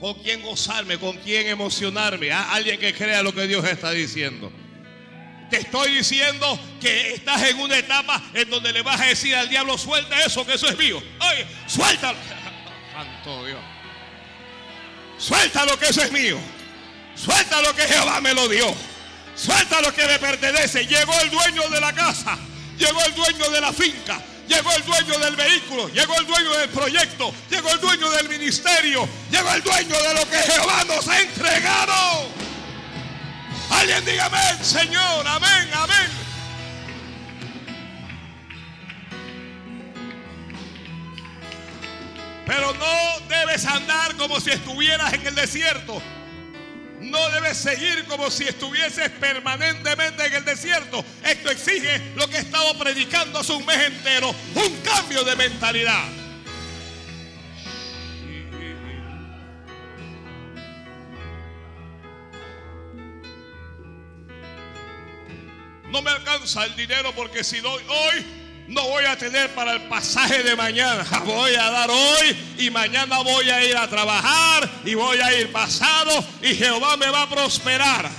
[0.00, 4.52] con quien gozarme, con quien emocionarme, a alguien que crea lo que Dios está diciendo.
[5.50, 9.48] Te estoy diciendo que estás en una etapa en donde le vas a decir al
[9.48, 11.00] diablo, suelta eso, que eso es mío.
[11.20, 12.18] Oye, suéltalo.
[12.92, 13.60] Santo Dios.
[15.18, 16.38] Suelta lo que eso es mío.
[17.14, 18.74] Suelta lo que Jehová me lo dio.
[19.34, 20.86] Suelta lo que me pertenece.
[20.86, 22.36] Llegó el dueño de la casa.
[22.76, 24.20] Llegó el dueño de la finca.
[24.48, 29.08] Llegó el dueño del vehículo, llegó el dueño del proyecto, llegó el dueño del ministerio,
[29.30, 32.28] llegó el dueño de lo que Jehová nos ha entregado.
[33.70, 36.10] Alguien diga amén, Señor, amén, amén.
[42.46, 46.00] Pero no debes andar como si estuvieras en el desierto.
[47.06, 51.04] No debes seguir como si estuvieses permanentemente en el desierto.
[51.24, 54.34] Esto exige lo que he estado predicando hace un mes entero.
[54.54, 56.04] Un cambio de mentalidad.
[65.88, 69.82] No me alcanza el dinero porque si doy hoy, no voy a tener para el
[69.88, 71.04] pasaje de mañana.
[71.24, 75.52] Voy a dar hoy y mañana voy a ir a trabajar y voy a ir
[75.52, 78.10] pasado y Jehová me va a prosperar.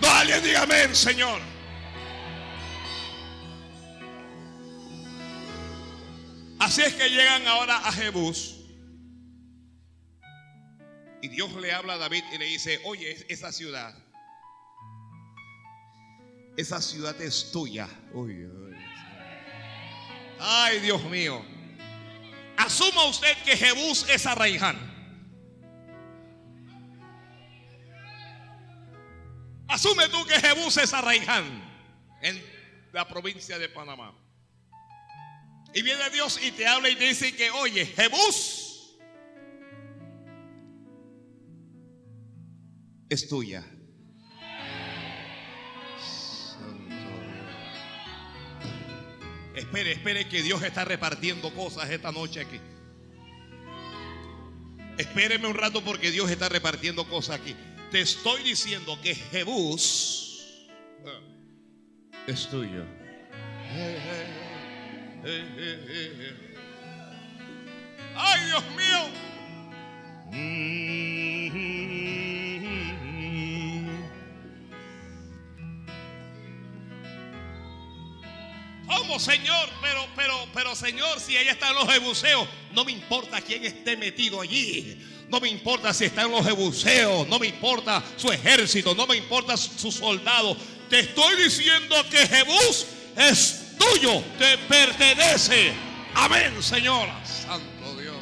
[0.00, 1.40] No, alguien diga amén, Señor.
[6.60, 8.56] Así es que llegan ahora a Jebús.
[11.20, 13.92] Y Dios le habla a David y le dice, oye, esa ciudad,
[16.56, 17.88] esa ciudad es tuya.
[18.12, 18.57] Uy, uy.
[20.40, 21.44] Ay, Dios mío.
[22.56, 24.76] Asuma usted que Jebús es Arraiján.
[29.68, 31.62] Asume tú que Jebús es Arraiján
[32.22, 32.42] en
[32.92, 34.14] la provincia de Panamá.
[35.74, 38.98] Y viene Dios y te habla y te dice que, oye, Jebús
[43.10, 43.64] es tuya.
[49.58, 52.60] Espere, espere que Dios está repartiendo cosas esta noche aquí.
[54.96, 57.56] Espéreme un rato porque Dios está repartiendo cosas aquí.
[57.90, 60.44] Te estoy diciendo que Jebús
[62.28, 62.84] es tuyo.
[68.14, 69.08] Ay, Dios mío.
[79.08, 79.70] ¿Cómo, Señor?
[79.80, 84.38] Pero, pero, pero, Señor, si allá están los jebuseos, no me importa quién esté metido
[84.38, 85.02] allí.
[85.30, 89.56] No me importa si están los jebuseos, no me importa su ejército, no me importa
[89.56, 90.58] sus soldados.
[90.90, 92.86] Te estoy diciendo que Jebús
[93.16, 95.72] es tuyo, te pertenece.
[96.14, 97.08] Amén, Señor.
[97.24, 98.14] Santo Dios.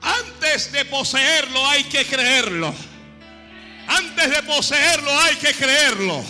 [0.00, 2.74] Antes de poseerlo hay que creerlo.
[3.88, 6.24] Antes de poseerlo hay que creerlo.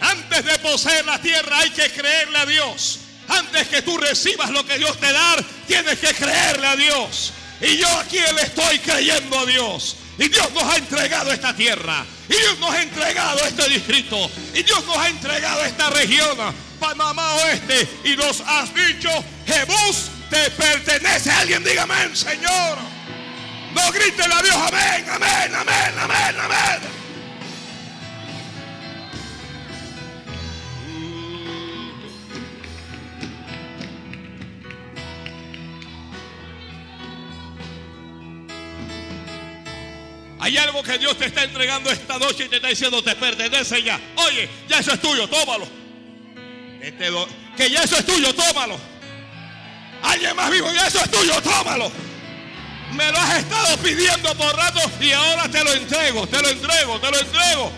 [0.00, 2.98] Antes de poseer la tierra hay que creerle a Dios.
[3.28, 7.32] Antes que tú recibas lo que Dios te da, tienes que creerle a Dios.
[7.60, 9.96] Y yo aquí le estoy creyendo a Dios.
[10.18, 12.04] Y Dios nos ha entregado esta tierra.
[12.28, 14.30] Y Dios nos ha entregado este distrito.
[14.54, 16.36] Y Dios nos ha entregado esta región,
[16.80, 17.88] Panamá Oeste.
[18.04, 19.08] Y nos has dicho,
[19.46, 21.30] Jebús te pertenece.
[21.30, 22.91] Alguien diga amén, Señor.
[23.74, 26.92] No griten a Dios, amén, amén, amén, amén, amén.
[40.42, 43.80] Hay algo que Dios te está entregando esta noche y te está diciendo, te pertenece
[43.80, 44.00] ya.
[44.16, 45.68] Oye, ya eso es tuyo, tómalo.
[46.80, 47.08] Este
[47.56, 48.76] que ya eso es tuyo, tómalo.
[50.02, 52.11] Alguien más vivo, ya eso es tuyo, tómalo.
[52.94, 57.00] Me lo has estado pidiendo por rato y ahora te lo entrego, te lo entrego,
[57.00, 57.72] te lo entrego.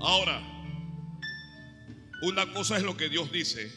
[0.00, 0.42] Ahora,
[2.22, 3.70] una cosa es lo que Dios dice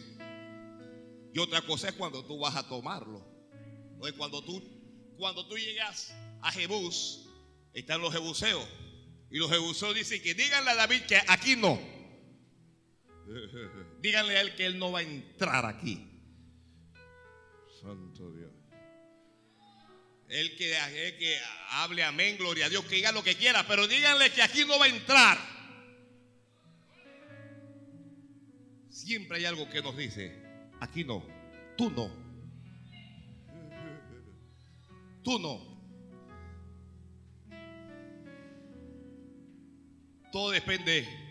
[1.33, 3.23] y otra cosa es cuando tú vas a tomarlo.
[4.17, 4.63] Cuando tú,
[5.17, 7.27] cuando tú llegas a Jebús,
[7.73, 8.65] están los jebuseos.
[9.29, 11.94] Y los jebuseos dicen que díganle a David que aquí no.
[14.01, 16.07] Díganle a él que él no va a entrar aquí.
[17.81, 18.51] Santo Dios.
[20.27, 20.71] Él que,
[21.19, 21.37] que
[21.69, 24.79] hable amén, gloria a Dios, que diga lo que quiera, pero díganle que aquí no
[24.79, 25.37] va a entrar.
[28.89, 30.45] Siempre hay algo que nos dice,
[30.79, 31.23] Aquí no.
[31.77, 32.11] Tú no.
[35.23, 35.75] Tú no.
[40.31, 41.24] Todo depende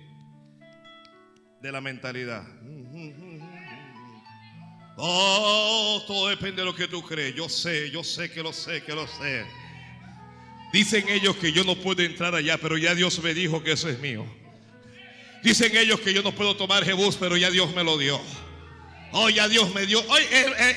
[1.65, 2.45] de la mentalidad.
[4.99, 7.35] Oh, todo depende de lo que tú crees.
[7.35, 9.47] Yo sé, yo sé que lo sé, que lo sé.
[10.75, 13.89] Dicen ellos que yo no puedo entrar allá, pero ya Dios me dijo que eso
[13.89, 14.27] es mío.
[15.43, 18.21] Dicen ellos que yo no puedo tomar Jebús, pero ya Dios me lo dio.
[19.13, 20.07] Oh, ya Dios me dio.
[20.07, 20.27] Oye,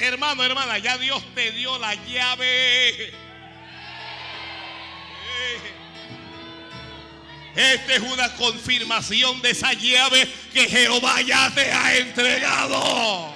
[0.07, 3.11] hermano, hermana, ya Dios te dio la llave.
[7.57, 13.33] Esta es una confirmación de esa llave que Jehová ya te ha entregado.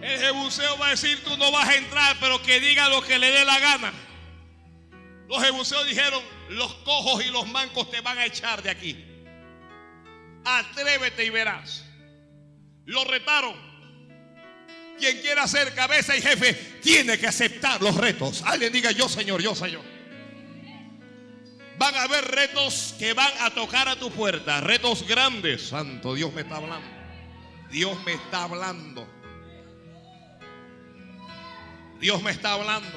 [0.00, 3.18] El jebuseo va a decir, tú no vas a entrar, pero que diga lo que
[3.18, 3.92] le dé la gana.
[5.28, 9.04] Los jebuseos dijeron, los cojos y los mancos te van a echar de aquí.
[10.42, 11.84] Atrévete y verás.
[12.86, 13.71] Lo retaron.
[15.02, 18.40] Quien quiera ser cabeza y jefe tiene que aceptar los retos.
[18.46, 19.82] Alguien diga yo, Señor, yo, Señor.
[21.76, 24.60] Van a haber retos que van a tocar a tu puerta.
[24.60, 25.66] Retos grandes.
[25.66, 26.88] Santo Dios me está hablando.
[27.68, 29.08] Dios me está hablando.
[31.98, 32.96] Dios me está hablando.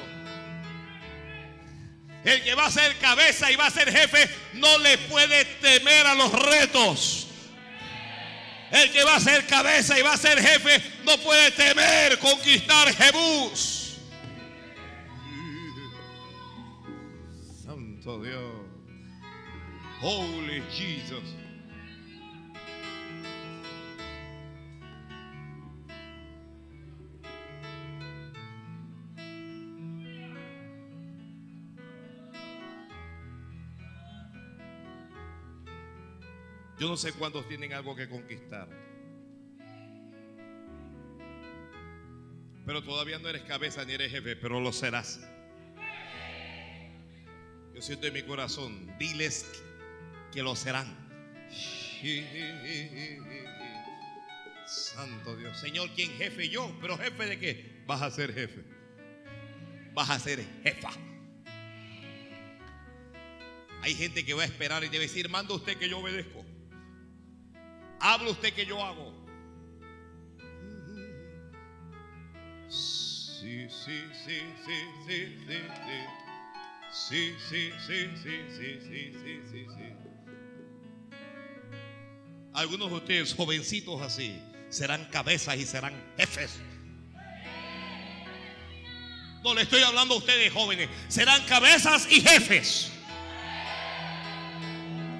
[2.22, 6.06] El que va a ser cabeza y va a ser jefe no le puede temer
[6.06, 7.25] a los retos.
[8.70, 12.92] El que va a ser cabeza y va a ser jefe no puede temer conquistar
[12.94, 13.98] Jebús.
[17.64, 18.66] Santo Dios.
[20.02, 21.35] Holy Jesus.
[36.78, 38.68] Yo no sé cuántos tienen algo que conquistar.
[42.66, 45.20] Pero todavía no eres cabeza ni eres jefe, pero lo serás.
[47.74, 49.46] Yo siento en mi corazón, diles
[50.32, 50.86] que lo serán.
[54.66, 55.58] Santo Dios.
[55.58, 56.48] Señor, ¿quién jefe?
[56.48, 56.74] Yo.
[56.80, 57.82] ¿Pero jefe de qué?
[57.86, 58.64] Vas a ser jefe.
[59.92, 60.90] Vas a ser jefa.
[63.82, 66.45] Hay gente que va a esperar y debe decir, manda usted que yo obedezco.
[68.00, 69.12] Habla usted que yo hago.
[72.68, 76.16] Sí, sí, sí, sí, sí, sí, sí.
[76.90, 79.92] Sí, sí, sí, sí, sí, sí, sí, sí.
[82.54, 84.40] Algunos de ustedes, jovencitos así,
[84.70, 86.58] serán cabezas y serán jefes.
[89.44, 92.90] No le estoy hablando a ustedes jóvenes, serán cabezas y jefes.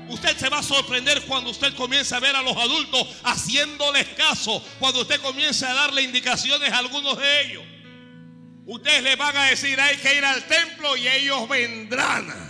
[0.09, 4.63] Usted se va a sorprender cuando usted comience a ver a los adultos haciéndoles caso,
[4.79, 7.65] cuando usted comience a darle indicaciones a algunos de ellos.
[8.67, 12.46] Ustedes les van a decir hay que ir al templo y ellos vendrán.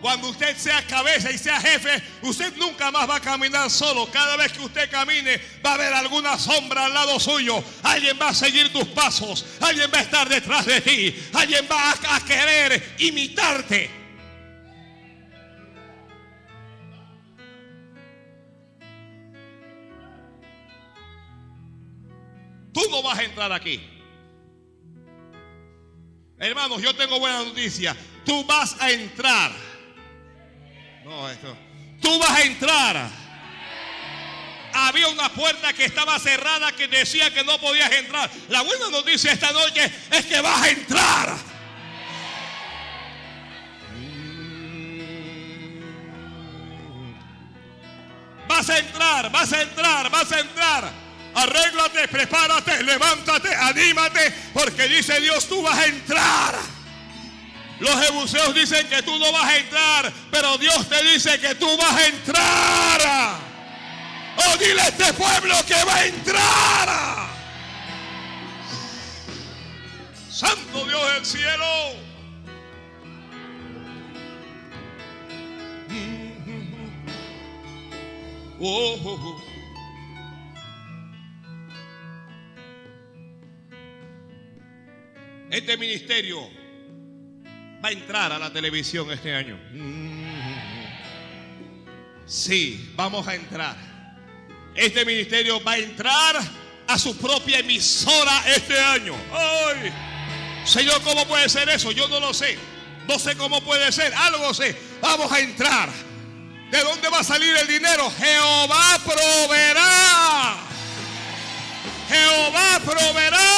[0.00, 4.10] Cuando usted sea cabeza y sea jefe, usted nunca más va a caminar solo.
[4.10, 7.62] Cada vez que usted camine, va a haber alguna sombra al lado suyo.
[7.82, 9.44] Alguien va a seguir tus pasos.
[9.60, 11.14] Alguien va a estar detrás de ti.
[11.34, 13.90] Alguien va a, querer imitarte.
[22.72, 23.82] Tú no vas a entrar aquí.
[26.38, 27.94] Hermanos, yo tengo buena noticia.
[28.24, 29.69] Tú vas a entrar.
[31.04, 31.56] No, esto.
[32.00, 33.10] Tú vas a entrar.
[34.72, 38.30] Había una puerta que estaba cerrada que decía que no podías entrar.
[38.48, 41.36] La buena noticia esta noche es que vas a entrar.
[48.46, 50.92] Vas a entrar, vas a entrar, vas a entrar.
[51.34, 56.79] Arréglate, prepárate, levántate, anímate, porque dice Dios, tú vas a entrar.
[57.80, 61.66] Los jebuseos dicen que tú no vas a entrar, pero Dios te dice que tú
[61.78, 63.40] vas a entrar.
[64.36, 67.30] Oh, dile a este pueblo que va a entrar.
[70.30, 71.64] Santo Dios del cielo.
[78.62, 79.44] Oh, oh, oh.
[85.50, 86.59] Este ministerio
[87.82, 89.58] va a entrar a la televisión este año.
[92.26, 93.76] Sí, vamos a entrar.
[94.74, 96.36] Este ministerio va a entrar
[96.86, 99.14] a su propia emisora este año.
[100.64, 101.90] Señor, ¿cómo puede ser eso?
[101.92, 102.58] Yo no lo sé.
[103.08, 104.14] No sé cómo puede ser.
[104.14, 104.76] Algo sé.
[105.00, 105.88] Vamos a entrar.
[106.70, 108.12] ¿De dónde va a salir el dinero?
[108.16, 110.56] Jehová proveerá.
[112.08, 113.49] Jehová proveerá.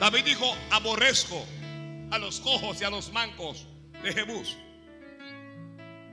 [0.00, 1.46] David dijo, aborrezco
[2.10, 3.66] a los cojos y a los mancos
[4.02, 4.56] de Jebús.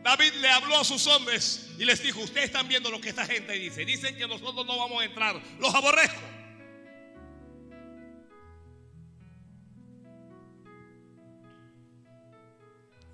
[0.04, 3.26] David le habló a sus hombres y les dijo, ustedes están viendo lo que esta
[3.26, 3.86] gente dice.
[3.86, 5.42] Dicen que nosotros no vamos a entrar.
[5.60, 6.20] Los aborrezco.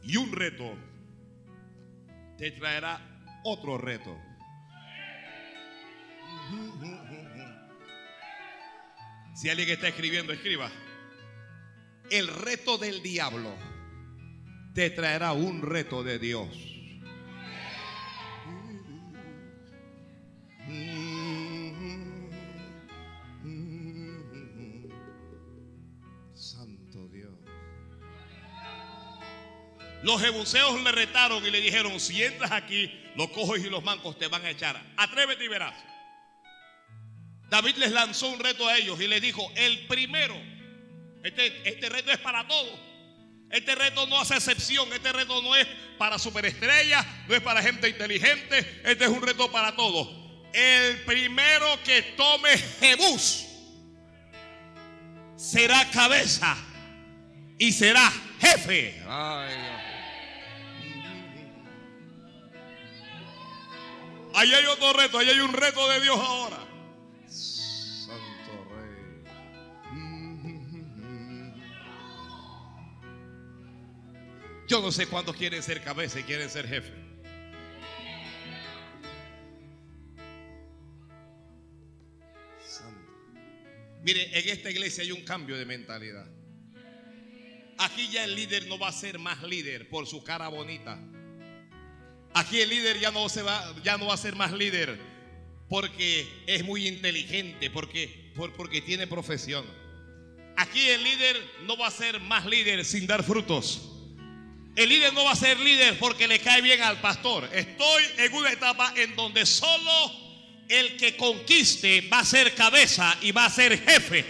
[0.01, 0.76] Y un reto
[2.39, 2.99] te traerá
[3.43, 4.17] otro reto.
[9.34, 10.72] Si alguien está escribiendo, escriba.
[12.10, 13.56] El reto del diablo
[14.74, 16.50] te traerá un reto de Dios.
[26.34, 27.32] Santo Dios.
[30.04, 34.18] Los jebuseos le retaron y le dijeron, si entras aquí, los cojos y los mancos
[34.20, 34.80] te van a echar.
[34.98, 35.93] Atrévete y verás.
[37.54, 40.36] David les lanzó un reto a ellos y les dijo, el primero,
[41.24, 42.80] este, este reto es para todos.
[43.51, 45.68] Este reto no hace excepción, este reto no es
[45.99, 50.10] para superestrellas, no es para gente inteligente, este es un reto para todos.
[50.51, 53.45] El primero que tome Jebús
[55.36, 56.58] será cabeza
[57.60, 58.99] y será jefe.
[64.34, 66.72] Ahí hay otro reto, ahí hay un reto de Dios ahora.
[74.74, 76.91] Yo no sé cuántos quieren ser cabeza y quieren ser jefe.
[84.01, 86.26] Mire, en esta iglesia hay un cambio de mentalidad.
[87.78, 90.99] Aquí ya el líder no va a ser más líder por su cara bonita.
[92.34, 94.97] Aquí el líder ya no, se va, ya no va a ser más líder
[95.69, 99.67] porque es muy inteligente, porque, porque tiene profesión.
[100.57, 103.91] Aquí el líder no va a ser más líder sin dar frutos.
[104.76, 107.47] El líder no va a ser líder porque le cae bien al pastor.
[107.53, 110.11] Estoy en una etapa en donde solo
[110.67, 114.26] el que conquiste va a ser cabeza y va a ser jefe.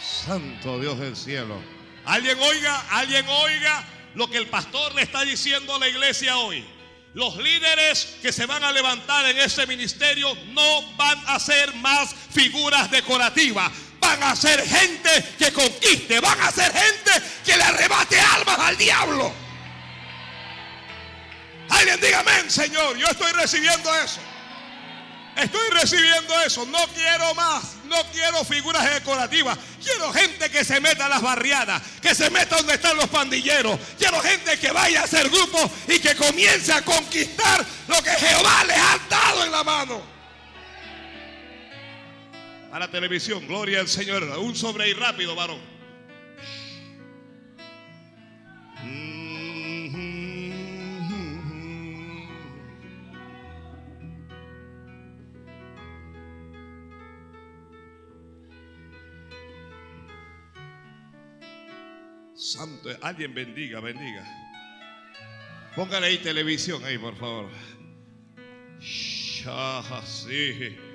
[0.00, 1.60] Santo Dios del cielo.
[2.04, 3.84] Alguien oiga, alguien oiga
[4.14, 6.64] lo que el pastor le está diciendo a la iglesia hoy.
[7.14, 12.14] Los líderes que se van a levantar en ese ministerio no van a ser más
[12.32, 13.70] figuras decorativas,
[14.04, 17.12] van a ser gente que conquiste, van a ser gente
[17.44, 19.32] que le arrebate almas al diablo.
[21.70, 22.96] Alguien diga amén, Señor.
[22.96, 24.20] Yo estoy recibiendo eso.
[25.36, 26.66] Estoy recibiendo eso.
[26.66, 27.76] No quiero más.
[27.86, 29.58] No quiero figuras decorativas.
[29.82, 31.82] Quiero gente que se meta a las barriadas.
[32.00, 33.78] Que se meta donde están los pandilleros.
[33.98, 38.64] Quiero gente que vaya a hacer grupo y que comience a conquistar lo que Jehová
[38.64, 40.13] les ha dado en la mano.
[42.74, 43.46] A la televisión.
[43.46, 44.24] Gloria al Señor.
[44.40, 45.60] Un sobre y rápido, varón.
[62.34, 64.24] Santo, alguien bendiga, bendiga.
[65.76, 67.50] Póngale ahí televisión ahí, por favor.
[70.04, 70.93] Sí.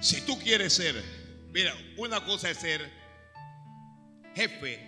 [0.00, 1.02] Si tú quieres ser,
[1.52, 2.90] mira, una cosa es ser
[4.34, 4.78] jefe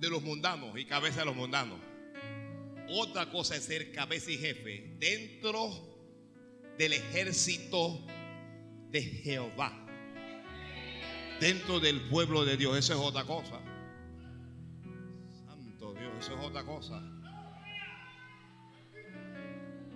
[0.00, 1.78] de los mundanos y cabeza de los mundanos.
[2.88, 5.70] Otra cosa es ser cabeza y jefe dentro
[6.78, 8.04] del ejército
[8.90, 9.72] de Jehová.
[11.40, 12.76] Dentro del pueblo de Dios.
[12.76, 13.60] Eso es otra cosa.
[16.22, 17.02] Eso es otra cosa.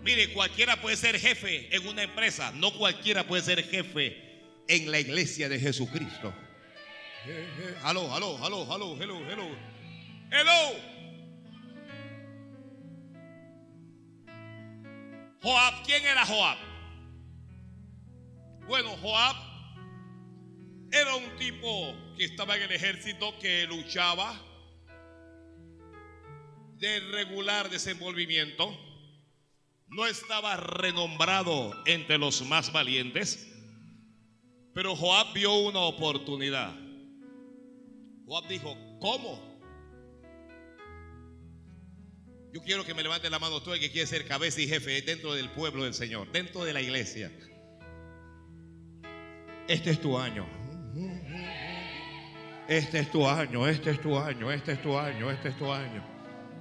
[0.03, 2.51] Mire, cualquiera puede ser jefe en una empresa.
[2.57, 6.35] No cualquiera puede ser jefe en la iglesia de Jesucristo.
[7.85, 9.49] Aló, aló, aló, aló, hello, hello.
[10.33, 10.77] Hello.
[15.43, 16.59] Joab, ¿quién era Joab?
[18.67, 19.37] Bueno, Joab
[20.91, 24.46] era un tipo que estaba en el ejército que luchaba
[26.87, 28.79] de regular desenvolvimiento.
[29.89, 33.47] No estaba renombrado entre los más valientes,
[34.73, 36.75] pero Joab vio una oportunidad.
[38.27, 39.57] Joab dijo, ¿cómo?
[42.53, 45.03] Yo quiero que me levante la mano todo el que quiere ser cabeza y jefe
[45.03, 47.33] dentro del pueblo del Señor, dentro de la iglesia.
[49.69, 50.47] Este es tu año.
[52.69, 55.73] Este es tu año, este es tu año, este es tu año, este es tu
[55.73, 56.16] año.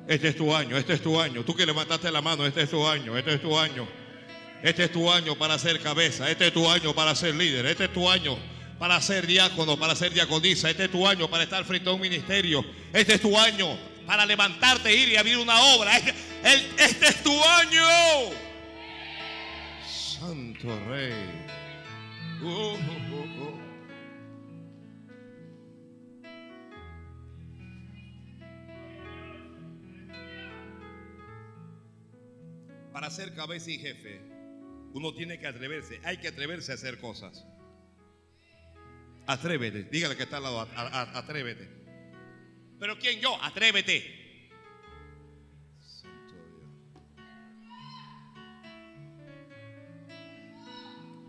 [0.08, 1.44] Este es tu año, este es tu año.
[1.44, 3.88] Tú que levantaste la mano, este es tu año, este es tu año.
[4.62, 7.86] Este es tu año para ser cabeza, este es tu año para ser líder, este
[7.86, 8.38] es tu año
[8.80, 12.02] para ser diácono, para ser diaconisa, este es tu año para estar frente a un
[12.02, 15.98] ministerio, este es tu año para levantarte, ir y abrir una obra.
[15.98, 16.14] Este,
[16.78, 17.84] este, es tu año.
[19.88, 21.14] Santo Rey.
[22.42, 23.05] Uh, uh,
[32.96, 34.22] para ser cabeza y jefe,
[34.94, 36.00] uno tiene que atreverse.
[36.06, 37.46] Hay que atreverse a hacer cosas.
[39.28, 39.84] Atrévete.
[39.92, 40.62] Dígale que está al lado.
[40.62, 41.68] atrévete.
[42.80, 43.38] Pero ¿quién yo?
[43.44, 44.50] Atrévete.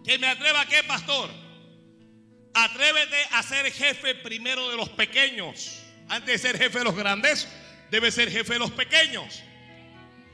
[0.04, 1.30] ¿Que me atreva a qué, pastor?
[2.54, 5.82] Atrévete a ser jefe primero de los pequeños.
[6.08, 7.48] Antes de ser jefe de los grandes,
[7.90, 9.42] debe ser jefe de los pequeños.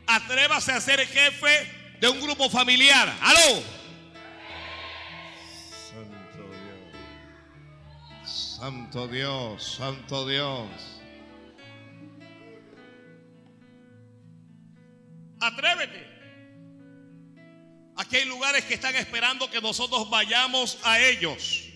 [0.06, 3.14] Atrévase a ser jefe de un grupo familiar.
[3.20, 3.62] ¡Aló!
[5.90, 6.48] Santo
[8.22, 8.56] Dios.
[8.58, 10.68] Santo Dios, Santo Dios.
[15.40, 16.12] Atrévete.
[17.96, 21.71] Aquí hay lugares que están esperando que nosotros vayamos a ellos.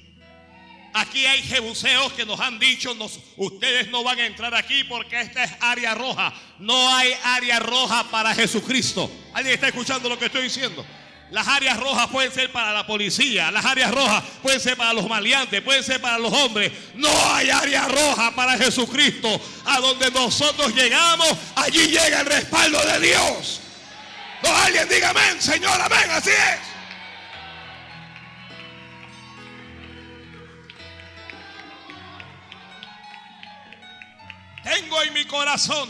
[0.98, 2.96] Aquí hay jebuseos que nos han dicho,
[3.36, 6.32] ustedes no van a entrar aquí porque esta es área roja.
[6.58, 9.10] No hay área roja para Jesucristo.
[9.34, 10.86] ¿Alguien está escuchando lo que estoy diciendo?
[11.30, 15.06] Las áreas rojas pueden ser para la policía, las áreas rojas pueden ser para los
[15.06, 16.72] maleantes, pueden ser para los hombres.
[16.94, 19.28] No hay área roja para Jesucristo.
[19.66, 23.60] A donde nosotros llegamos, allí llega el respaldo de Dios.
[24.42, 26.75] No, alguien diga amén, Señor, amén, así es.
[34.76, 35.88] Tengo en mi corazón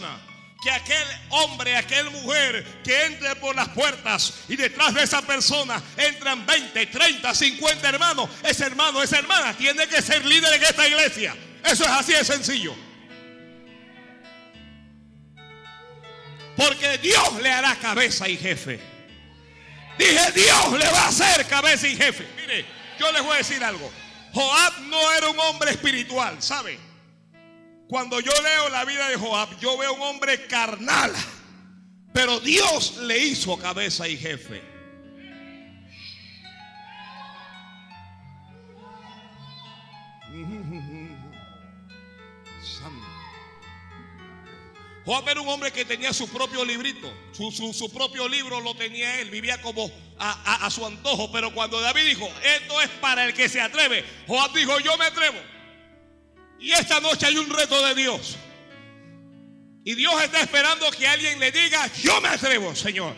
[0.62, 5.82] que aquel hombre, aquel mujer que entre por las puertas y detrás de esa persona
[5.96, 10.86] entran 20, 30, 50 hermanos, ese hermano, esa hermana tiene que ser líder en esta
[10.86, 11.34] iglesia.
[11.64, 12.76] Eso es así de sencillo.
[16.56, 18.78] Porque Dios le hará cabeza y jefe.
[19.98, 22.26] Dije, Dios le va a hacer cabeza y jefe.
[22.36, 22.64] Mire,
[23.00, 23.90] yo les voy a decir algo.
[24.32, 26.85] Joab no era un hombre espiritual, ¿sabe?
[27.88, 31.12] Cuando yo leo la vida de Joab, yo veo un hombre carnal.
[32.12, 34.76] Pero Dios le hizo cabeza y jefe.
[45.04, 49.30] Joab era un hombre que tenía su propio librito, su, propio libro lo tenía él,
[49.30, 51.30] vivía como a, a, su antojo.
[51.30, 55.04] Pero cuando David dijo, esto es para el que se atreve, Joab dijo, yo me
[55.04, 55.38] atrevo.
[56.58, 58.36] Y esta noche hay un reto de Dios.
[59.84, 63.14] Y Dios está esperando que alguien le diga, yo me atrevo, Señor.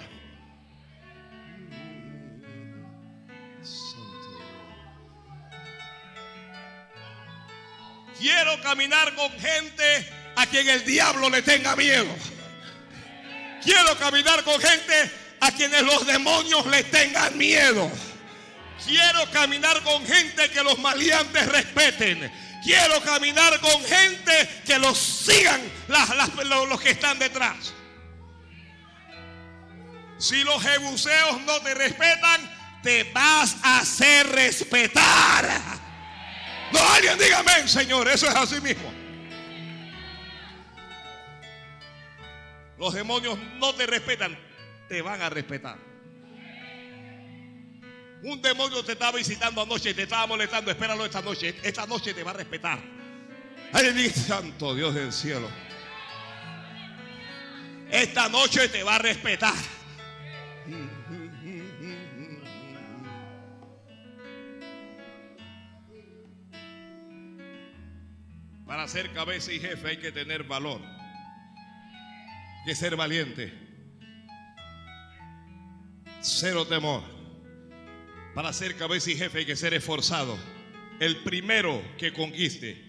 [8.19, 12.09] Quiero caminar con gente a quien el diablo le tenga miedo.
[13.63, 15.11] Quiero caminar con gente
[15.41, 17.91] a quienes los demonios le tengan miedo.
[18.85, 22.48] Quiero caminar con gente que los maleantes respeten.
[22.63, 27.73] Quiero caminar con gente que los sigan los, que están detrás.
[30.19, 35.49] Si los jebuseos no te respetan, te vas a hacer respetar.
[36.73, 38.93] No, alguien dígame, Señor, eso es así mismo.
[42.79, 44.39] Los demonios no te respetan,
[44.89, 45.88] te van a respetar.
[48.23, 50.71] Un demonio te estaba visitando anoche te estaba molestando.
[50.71, 51.55] Espéralo esta noche.
[51.63, 52.79] Esta noche te va a respetar.
[53.73, 55.49] Ay, santo Dios del cielo.
[57.91, 59.55] Esta noche te va a respetar.
[68.67, 70.81] Para ser cabeza y jefe hay que tener valor.
[70.83, 73.53] Hay que ser valiente.
[76.21, 77.18] Cero temor.
[78.39, 80.39] Para ser cabeza y jefe hay que ser esforzado.
[81.01, 82.81] El primero que conquiste.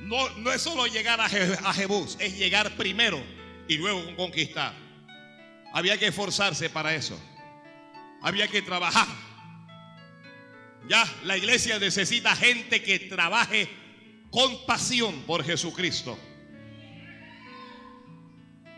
[0.00, 1.28] No, no es solo llegar a,
[1.74, 3.22] Jebús, es llegar primero
[3.68, 4.72] y luego conquistar.
[5.74, 7.20] Había que esforzarse para eso.
[8.22, 9.06] Había que trabajar.
[10.88, 13.68] Ya, la iglesia necesita gente que trabaje
[14.30, 16.18] con pasión por Jesucristo.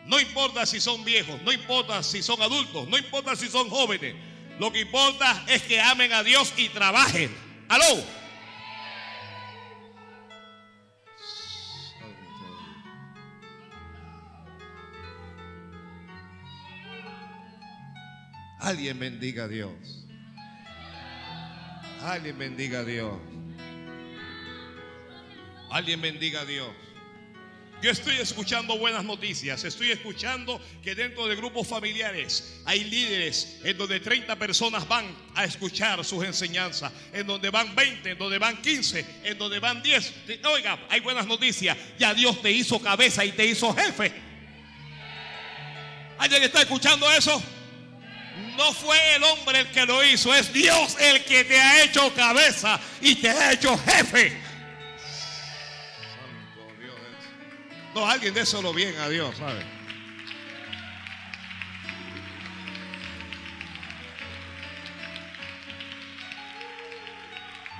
[0.05, 4.30] No importa si son viejos, no importa si son adultos, no importa si son jóvenes.
[4.61, 7.34] Lo que importa es que amen a Dios y trabajen.
[7.66, 8.04] Aló.
[18.58, 19.72] Alguien bendiga a Dios.
[22.02, 23.18] Alguien bendiga a Dios.
[25.70, 26.68] Alguien bendiga a Dios.
[27.83, 29.64] Yo estoy escuchando buenas noticias.
[29.64, 35.45] Estoy escuchando que dentro de grupos familiares hay líderes en donde 30 personas van a
[35.45, 36.93] escuchar sus enseñanzas.
[37.11, 40.12] En donde van 20, en donde van 15, en donde van 10.
[40.45, 41.74] Oiga, hay buenas noticias.
[41.99, 44.12] Ya Dios te hizo cabeza y te hizo jefe.
[46.18, 47.43] ¿Alguien está escuchando eso?
[48.59, 52.12] No fue el hombre el que lo hizo, es Dios el que te ha hecho
[52.12, 54.49] cabeza y te ha hecho jefe.
[57.95, 59.80] No, alguien de solo bien a Dios, ¿sabe?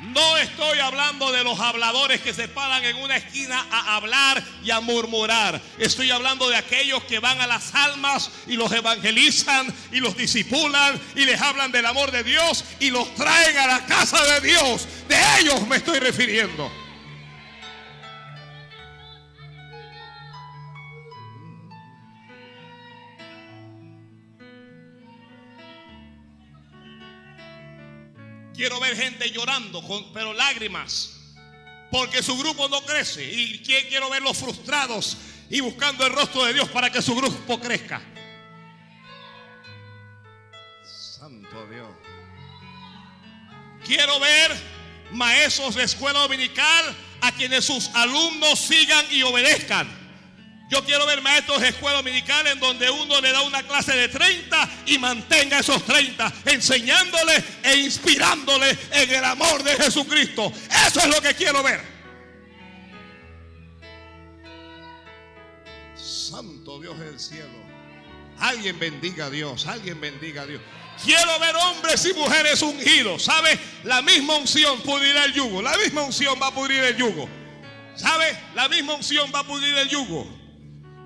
[0.01, 4.71] No estoy hablando de los habladores que se paran en una esquina a hablar y
[4.71, 5.61] a murmurar.
[5.79, 10.99] Estoy hablando de aquellos que van a las almas y los evangelizan y los disipulan
[11.15, 14.89] y les hablan del amor de Dios y los traen a la casa de Dios.
[15.07, 16.80] De ellos me estoy refiriendo.
[28.61, 29.83] Quiero ver gente llorando,
[30.13, 31.13] pero lágrimas,
[31.91, 33.25] porque su grupo no crece.
[33.25, 35.17] Y quiero verlos frustrados
[35.49, 38.03] y buscando el rostro de Dios para que su grupo crezca.
[40.85, 41.89] Santo Dios.
[43.87, 44.55] Quiero ver
[45.13, 50.00] maestros de escuela dominical a quienes sus alumnos sigan y obedezcan.
[50.71, 54.09] Yo quiero ver maestros de escuela dominical en donde uno le da una clase de
[54.09, 60.53] 30 y mantenga esos 30, enseñándole e inspirándole en el amor de Jesucristo.
[60.87, 61.81] Eso es lo que quiero ver.
[65.97, 67.59] Santo Dios del cielo.
[68.39, 70.63] Alguien bendiga a Dios, alguien bendiga a Dios.
[71.05, 73.25] Quiero ver hombres y mujeres ungidos.
[73.25, 73.59] ¿Sabe?
[73.83, 75.63] La misma unción pudrirá el yugo.
[75.63, 77.29] La misma unción va a pudrir el yugo.
[77.97, 78.39] ¿Sabe?
[78.55, 80.40] La misma unción va a pudrir el yugo.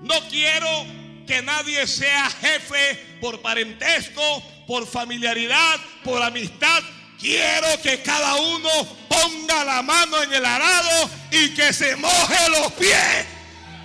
[0.05, 0.85] No quiero
[1.25, 6.83] que nadie sea jefe por parentesco, por familiaridad, por amistad.
[7.19, 8.69] Quiero que cada uno
[9.09, 13.25] ponga la mano en el arado y que se moje los pies.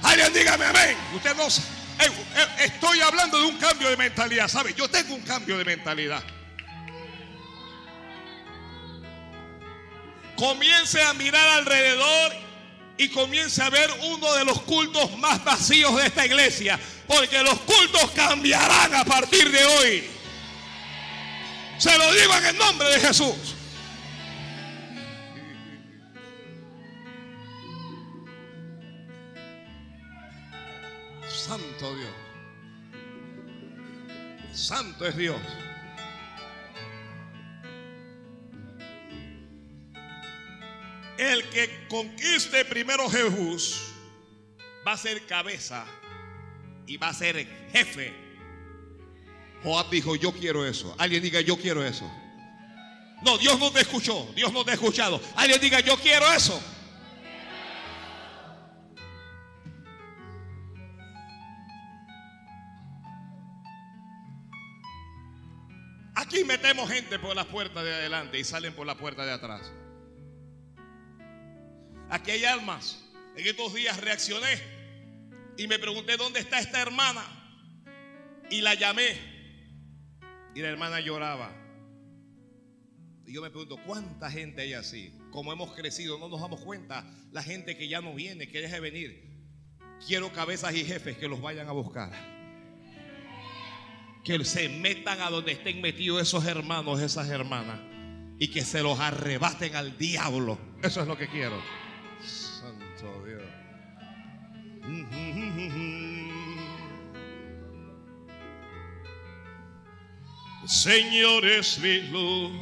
[0.02, 0.94] Alguien dígame amén.
[1.14, 4.74] Usted no eh, eh, estoy hablando de un cambio de mentalidad, ¿sabe?
[4.74, 6.22] Yo tengo un cambio de mentalidad.
[10.36, 12.49] Comience a mirar alrededor
[13.00, 16.78] y comience a ver uno de los cultos más vacíos de esta iglesia.
[17.06, 20.04] Porque los cultos cambiarán a partir de hoy.
[21.78, 23.54] Se lo digo en el nombre de Jesús.
[31.26, 32.12] Santo Dios.
[34.52, 35.40] Santo es Dios.
[41.20, 43.92] El que conquiste primero Jesús
[44.86, 45.84] va a ser cabeza
[46.86, 48.14] y va a ser jefe.
[49.62, 50.94] Joab dijo, yo quiero eso.
[50.96, 52.10] Alguien diga, yo quiero eso.
[53.22, 54.32] No, Dios no te escuchó.
[54.34, 55.20] Dios no te ha escuchado.
[55.36, 56.58] Alguien diga, yo quiero eso.
[66.14, 69.70] Aquí metemos gente por la puerta de adelante y salen por la puerta de atrás.
[72.10, 73.04] Aquí hay almas.
[73.36, 74.60] En estos días reaccioné
[75.56, 77.24] y me pregunté dónde está esta hermana.
[78.50, 79.08] Y la llamé.
[80.54, 81.54] Y la hermana lloraba.
[83.26, 85.16] Y yo me pregunto, ¿cuánta gente hay así?
[85.30, 87.04] Como hemos crecido, no nos damos cuenta.
[87.30, 89.30] La gente que ya no viene, que deja de venir.
[90.04, 92.10] Quiero cabezas y jefes que los vayan a buscar.
[94.24, 97.78] Que se metan a donde estén metidos esos hermanos, esas hermanas.
[98.40, 100.58] Y que se los arrebaten al diablo.
[100.82, 101.79] Eso es lo que quiero.
[110.70, 112.52] Señor es mi luz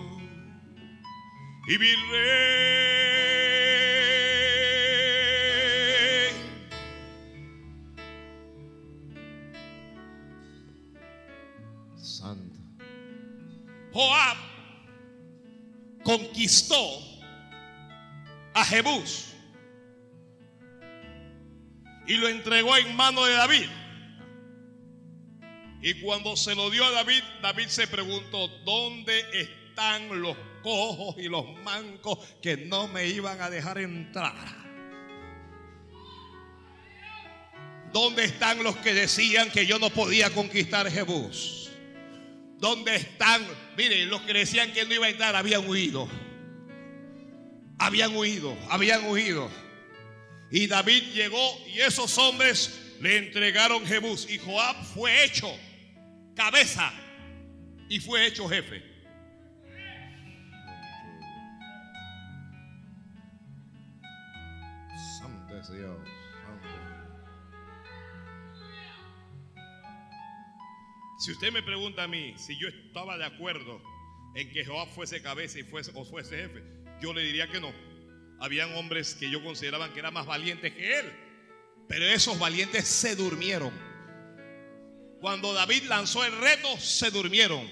[1.69, 2.59] y mi rey.
[11.97, 12.59] Santo.
[13.93, 14.37] Joab
[16.03, 17.03] conquistó
[18.55, 19.28] a Jebús
[22.09, 23.69] y lo entregó en mano de David.
[25.81, 31.29] Y cuando se lo dio a David, David se preguntó, ¿dónde están los cojos y
[31.29, 34.35] los mancos que no me iban a dejar entrar?
[37.93, 41.71] ¿Dónde están los que decían que yo no podía conquistar Jebús?
[42.59, 43.47] ¿Dónde están?
[43.77, 46.09] Miren, los que decían que no iba a entrar habían huido.
[47.79, 49.68] Habían huido, habían huido.
[50.51, 54.29] Y David llegó y esos hombres le entregaron Jebús.
[54.31, 55.49] Y Joab fue hecho
[56.35, 56.93] cabeza
[57.89, 58.83] y fue hecho jefe.
[65.19, 65.99] Santo es Dios.
[71.19, 73.83] Si usted me pregunta a mí si yo estaba de acuerdo
[74.35, 76.63] en que Joab fuese cabeza y fuese, o fuese jefe,
[77.03, 77.73] yo le diría que no.
[78.41, 81.13] Habían hombres que yo consideraban que eran más valientes que él.
[81.89, 83.73] Pero esos valientes se durmieron.
[85.21, 87.69] Cuando David lanzó el reto, se durmieron.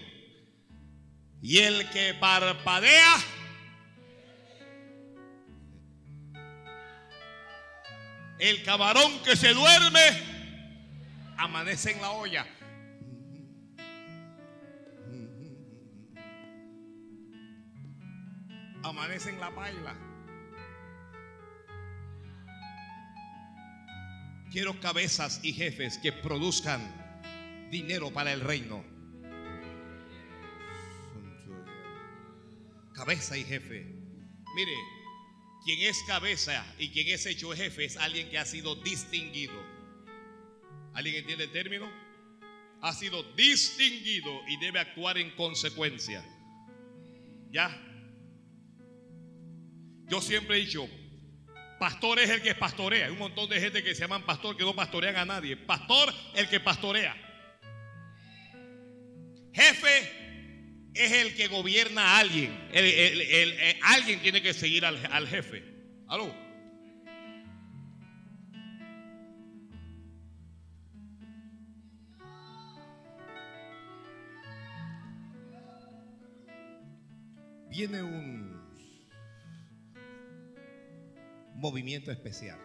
[1.40, 3.14] Y el que parpadea,
[8.40, 10.00] el camarón que se duerme,
[11.36, 12.46] amanece en la olla.
[18.82, 20.15] Amanece en la paila.
[24.50, 26.80] Quiero cabezas y jefes que produzcan
[27.70, 28.84] dinero para el reino.
[32.94, 33.84] Cabeza y jefe.
[34.54, 34.72] Mire,
[35.64, 39.54] quien es cabeza y quien es hecho jefe es alguien que ha sido distinguido.
[40.94, 41.90] ¿Alguien entiende el término?
[42.80, 46.24] Ha sido distinguido y debe actuar en consecuencia.
[47.50, 47.68] ¿Ya?
[50.08, 50.88] Yo siempre he dicho,
[51.78, 53.06] Pastor es el que pastorea.
[53.06, 55.56] Hay un montón de gente que se llaman pastor que no pastorean a nadie.
[55.56, 57.14] Pastor, el que pastorea.
[59.52, 62.52] Jefe es el que gobierna a alguien.
[63.82, 65.62] alguien tiene que seguir al, al jefe.
[66.08, 66.34] ¿Aló?
[77.68, 78.45] Viene un
[81.56, 82.58] movimiento especial.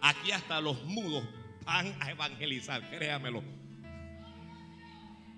[0.00, 1.24] Aquí hasta los mudos
[1.64, 3.42] van a evangelizar, créamelo.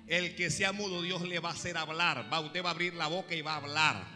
[0.07, 2.29] El que sea mudo, Dios le va a hacer hablar.
[2.33, 4.07] Va, usted va a abrir la boca y va a hablar.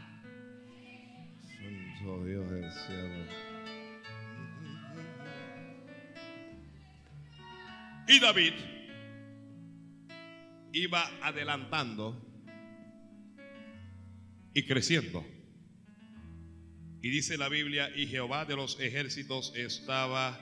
[1.42, 3.48] Santo Dios del cielo.
[8.06, 8.54] Y David
[10.72, 12.27] iba adelantando
[14.58, 15.24] y creciendo.
[17.00, 20.36] Y dice la Biblia, y Jehová de los ejércitos estaba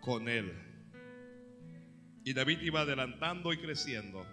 [0.00, 0.50] con él.
[2.24, 4.26] Y David iba adelantando y creciendo.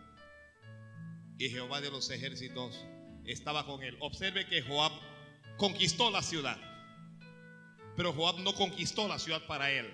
[1.37, 2.85] Y Jehová de los ejércitos
[3.25, 3.97] estaba con él.
[3.99, 4.93] Observe que Joab
[5.57, 6.57] conquistó la ciudad.
[7.97, 9.91] Pero Joab no conquistó la ciudad para él,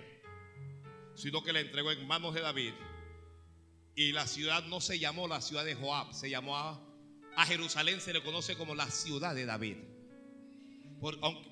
[1.16, 2.72] sino que la entregó en manos de David.
[3.96, 6.87] Y la ciudad no se llamó la ciudad de Joab, se llamó
[7.38, 9.76] a, Jerusalén, se le conoce como la ciudad de David.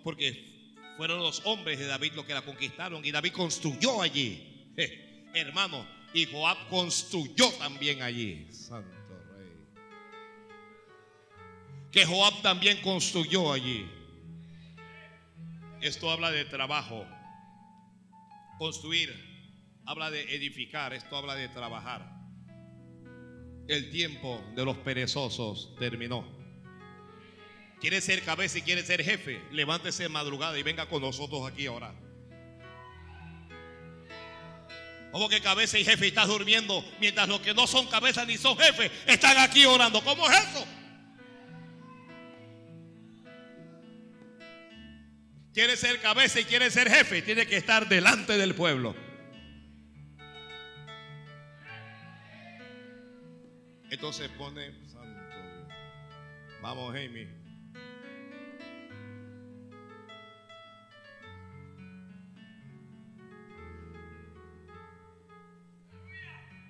[0.02, 0.54] porque
[0.96, 4.74] fueron los hombres de David los que la conquistaron y David construyó allí.
[5.34, 8.46] hermano, y Joab construyó también allí.
[8.50, 8.88] Santo
[9.36, 9.52] Rey.
[11.92, 13.86] Que Joab también construyó allí.
[15.80, 17.06] Esto habla de trabajo.
[18.58, 19.26] Construir
[19.86, 22.15] habla de edificar, esto habla de trabajar.
[23.68, 26.24] El tiempo de los perezosos terminó.
[27.80, 31.66] Quiere ser cabeza y quiere ser jefe, levántese de madrugada y venga con nosotros aquí
[31.66, 31.94] ahora.
[35.12, 38.56] Como que cabeza y jefe estás durmiendo mientras los que no son cabeza ni son
[38.58, 40.02] jefes están aquí orando.
[40.02, 40.66] ¿Cómo es eso?
[45.54, 49.05] Quiere ser cabeza y quiere ser jefe, tiene que estar delante del pueblo.
[53.96, 55.20] Entonces pone santo.
[56.60, 57.26] Vamos, Amy.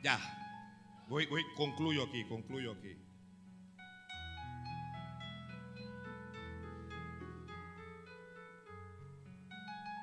[0.04, 0.20] Ya.
[1.08, 2.96] Voy, voy, concluyo aquí, concluyo aquí.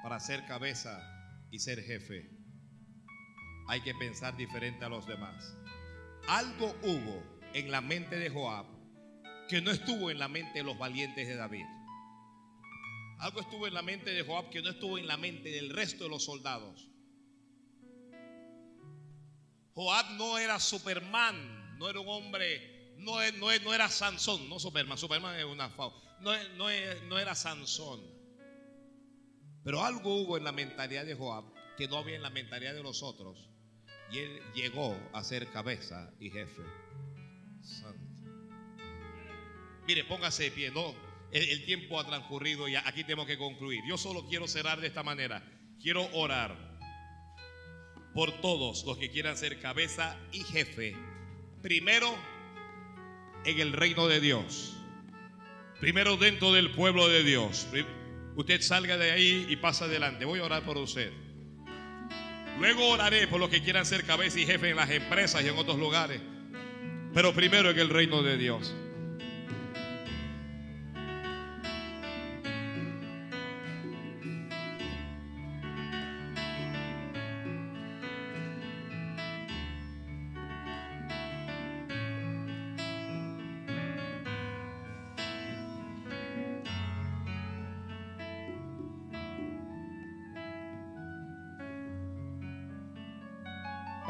[0.03, 0.99] Para ser cabeza
[1.51, 2.29] y ser jefe,
[3.69, 5.62] hay que pensar diferente a los demás.
[6.27, 8.65] Algo hubo en la mente de Joab
[9.47, 11.65] que no estuvo en la mente de los valientes de David.
[13.19, 16.05] Algo estuvo en la mente de Joab que no estuvo en la mente del resto
[16.05, 16.89] de los soldados.
[19.73, 25.37] Joab no era Superman, no era un hombre, no, no, era Sansón, no Superman, Superman
[25.37, 25.69] es una
[26.19, 26.31] no,
[27.07, 28.01] no era Sansón.
[29.63, 31.45] Pero algo hubo en la mentalidad de Joab
[31.77, 33.52] que no había en la mentalidad de los otros.
[34.13, 36.61] Y él llegó a ser cabeza y jefe.
[39.87, 40.93] Mire, póngase de pie, no.
[41.31, 43.81] El, el, tiempo ha transcurrido y aquí tenemos que concluir.
[43.89, 45.43] Yo solo quiero cerrar de esta manera.
[45.81, 46.55] Quiero orar
[48.13, 50.95] por todos los que quieran ser cabeza y jefe.
[51.63, 52.15] Primero
[53.45, 54.75] en el reino de Dios.
[55.79, 57.67] Primero dentro del pueblo de Dios.
[58.35, 60.25] Usted salga de ahí y pasa adelante.
[60.25, 61.11] Voy a orar por usted.
[62.59, 65.57] Luego oraré por los que quieran ser cabeza y jefe en las empresas y en
[65.57, 66.21] otros lugares.
[67.13, 68.73] Pero primero en el reino de Dios.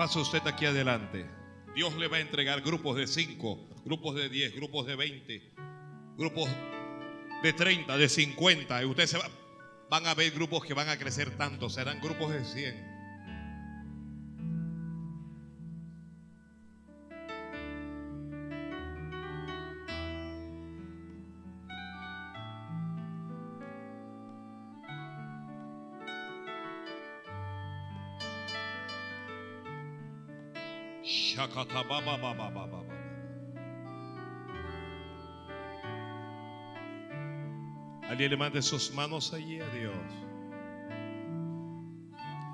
[0.04, 1.26] Pasa usted aquí adelante.
[1.74, 5.54] Dios le va a entregar grupos de 5, grupos de 10, grupos de 20,
[6.18, 6.50] grupos
[7.42, 8.84] de 30, de 50.
[8.84, 9.16] Y ustedes
[9.90, 11.70] van a ver grupos que van a crecer tanto.
[11.70, 12.93] Serán grupos de 100.
[38.10, 39.96] Alguien le mande sus manos allí a Dios.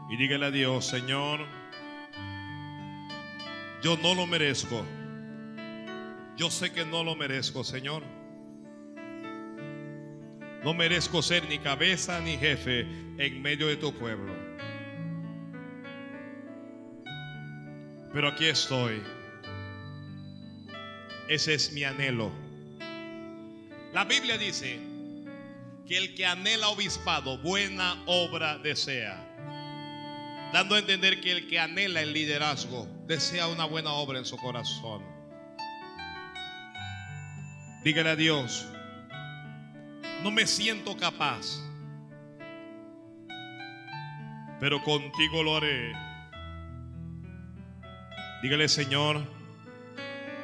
[0.09, 1.39] Y dígale a Dios, Señor,
[3.81, 4.85] yo no lo merezco.
[6.35, 8.03] Yo sé que no lo merezco, Señor.
[10.63, 12.81] No merezco ser ni cabeza ni jefe
[13.17, 14.38] en medio de tu pueblo.
[18.13, 19.03] Pero aquí estoy.
[21.27, 22.31] Ese es mi anhelo.
[23.93, 24.79] La Biblia dice
[25.87, 29.25] que el que anhela obispado, buena obra desea.
[30.53, 34.37] Dando a entender que el que anhela el liderazgo, desea una buena obra en su
[34.37, 35.03] corazón.
[37.83, 38.67] Dígale a Dios,
[40.23, 41.61] no me siento capaz,
[44.59, 46.08] pero contigo lo haré
[48.41, 49.21] Dígale, Señor,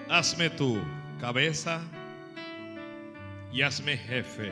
[0.10, 0.82] hazme tú
[1.22, 1.82] cabeza
[3.54, 4.52] y hazme jefe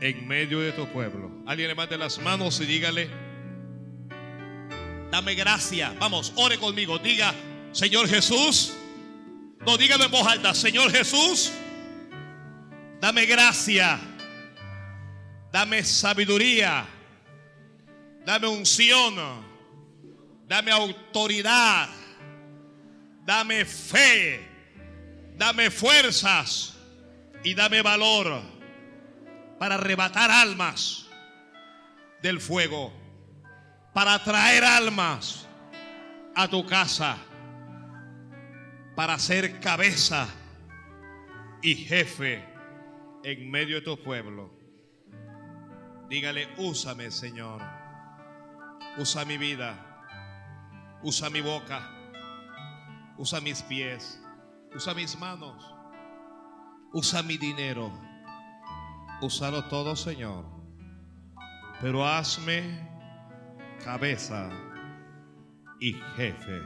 [0.00, 1.30] en medio de tu pueblo.
[1.46, 3.08] Alguien levante las manos y dígale,
[5.10, 5.94] dame gracia.
[5.98, 6.98] Vamos, ore conmigo.
[6.98, 7.32] Diga,
[7.72, 8.74] Señor Jesús.
[9.64, 10.52] No, dígalo en voz alta.
[10.54, 11.50] Señor Jesús,
[13.00, 13.98] dame gracia.
[15.50, 16.86] Dame sabiduría.
[18.26, 19.14] Dame unción.
[20.46, 22.01] Dame autoridad.
[23.24, 24.48] Dame fe.
[25.36, 26.76] Dame fuerzas.
[27.44, 28.40] Y dame valor
[29.58, 31.08] para arrebatar almas
[32.22, 32.92] del fuego.
[33.92, 35.46] Para traer almas
[36.34, 37.16] a tu casa.
[38.94, 40.28] Para ser cabeza
[41.62, 42.44] y jefe
[43.24, 44.50] en medio de tu pueblo.
[46.08, 47.62] Dígale, úsame, Señor.
[48.98, 49.74] Usa mi vida.
[51.02, 52.01] Usa mi boca.
[53.16, 54.20] Usa mis pies.
[54.74, 55.74] Usa mis manos.
[56.92, 57.92] Usa mi dinero.
[59.20, 60.44] Úsalo todo, Señor.
[61.80, 62.88] Pero hazme
[63.84, 64.50] cabeza
[65.80, 66.60] y jefe.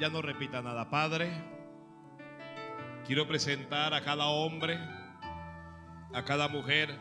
[0.00, 1.30] Ya no repita nada, Padre.
[3.06, 4.78] Quiero presentar a cada hombre,
[6.14, 6.96] a cada mujer,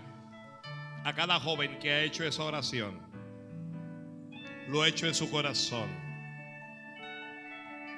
[1.04, 3.00] a cada joven que ha hecho esa oración.
[4.68, 6.09] Lo ha hecho en su corazón.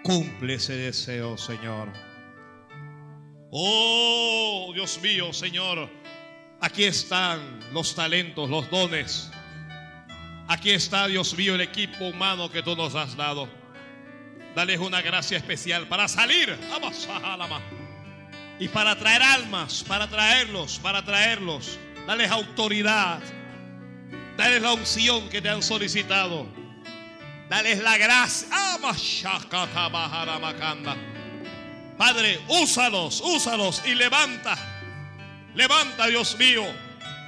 [0.03, 1.89] Cumple ese deseo, Señor.
[3.51, 5.89] Oh, Dios mío, Señor.
[6.59, 9.29] Aquí están los talentos, los dones.
[10.47, 13.47] Aquí está, Dios mío, el equipo humano que tú nos has dado.
[14.55, 16.57] Dales una gracia especial para salir.
[18.59, 21.79] Y para traer almas, para traerlos, para traerlos.
[22.07, 23.19] Dales autoridad.
[24.37, 26.60] Dales la unción que te han solicitado.
[27.51, 28.47] Dales la gracia.
[31.97, 34.57] Padre, úsalos, úsalos y levanta.
[35.53, 36.63] Levanta, Dios mío.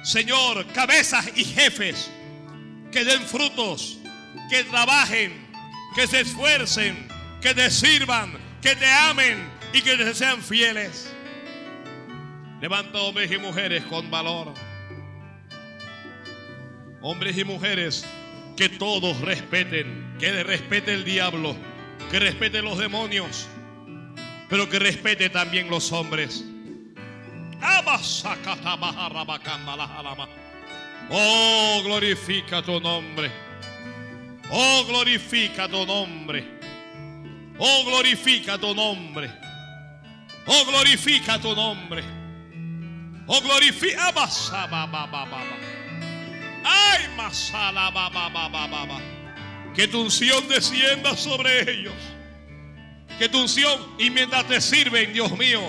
[0.02, 2.10] Señor, cabezas y jefes
[2.90, 3.98] que den frutos,
[4.48, 5.46] que trabajen,
[5.94, 7.06] que se esfuercen,
[7.42, 11.12] que te sirvan, que te amen y que te sean fieles.
[12.62, 14.54] Levanta hombres y mujeres con valor.
[17.02, 18.06] Hombres y mujeres
[18.56, 21.56] que todos respeten, que respete el diablo,
[22.10, 23.48] que respete los demonios,
[24.48, 26.44] pero que respete también los hombres.
[31.10, 33.30] Oh, glorifica tu nombre.
[34.50, 36.44] Oh, glorifica tu nombre.
[37.58, 39.30] Oh, glorifica tu nombre.
[40.46, 42.02] Oh, glorifica tu nombre.
[43.26, 44.12] Oh, glorifica.
[46.64, 47.90] Ay, masala,
[49.74, 51.94] Que tu unción descienda sobre ellos.
[53.18, 55.60] Que tu unción, y mientras te sirven, Dios mío,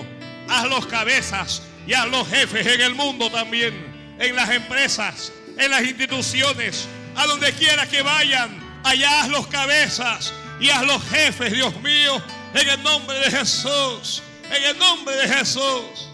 [0.48, 5.70] haz los cabezas y haz los jefes en el mundo también, en las empresas, en
[5.70, 11.52] las instituciones, a donde quiera que vayan, allá haz los cabezas y haz los jefes,
[11.52, 12.22] Dios mío,
[12.54, 16.10] en el nombre de Jesús, en el nombre de Jesús.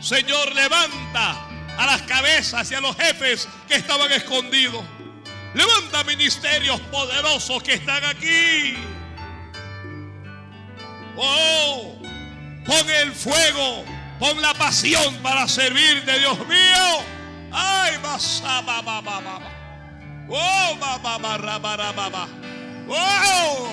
[0.00, 1.46] Señor, levanta
[1.78, 4.84] a las cabezas y a los jefes que estaban escondidos.
[5.54, 8.76] Levanta ministerios poderosos que están aquí.
[11.16, 11.98] Oh,
[12.64, 13.84] pon el fuego,
[14.18, 17.04] pon la pasión para servirte, Dios mío.
[17.52, 17.96] Ay.
[20.28, 20.88] Oh.
[22.88, 23.68] Oh.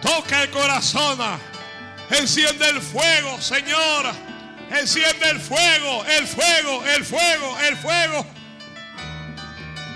[0.00, 1.18] Toca el corazón.
[2.10, 4.06] Enciende el fuego, Señor.
[4.70, 8.26] Enciende el fuego, el fuego, el fuego, el fuego.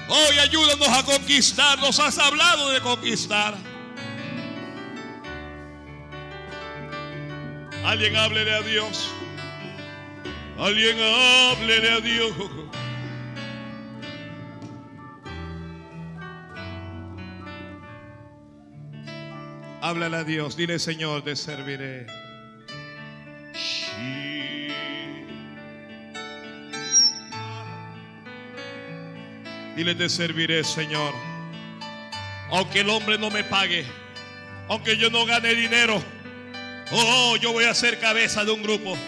[0.08, 1.78] Hoy ayúdanos a conquistar.
[1.78, 3.54] Nos has hablado de conquistar.
[7.84, 9.10] Alguien háblele a Dios.
[10.58, 12.32] Alguien háblele a Dios.
[19.80, 20.56] Háblale a Dios.
[20.56, 22.06] Dile, Señor, te serviré.
[29.78, 31.14] Dile, te serviré, Señor.
[32.50, 33.86] Aunque el hombre no me pague,
[34.68, 36.02] aunque yo no gane dinero,
[36.90, 38.98] oh, yo voy a ser cabeza de un grupo.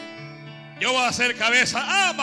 [0.80, 1.82] Yo voy a ser cabeza.
[1.82, 2.14] Ah,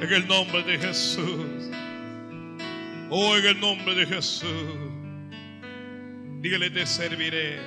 [0.00, 1.70] en el nombre de Jesús.
[3.10, 4.46] Oh, en el nombre de Jesús.
[6.40, 7.58] Dígale, te serviré.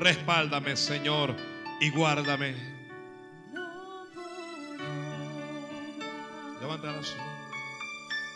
[0.00, 1.36] Respáldame, Señor,
[1.78, 2.75] y guárdame.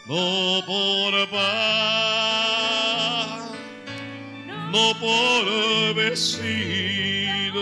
[0.06, 1.50] No por paz,
[4.70, 7.60] no por vecino,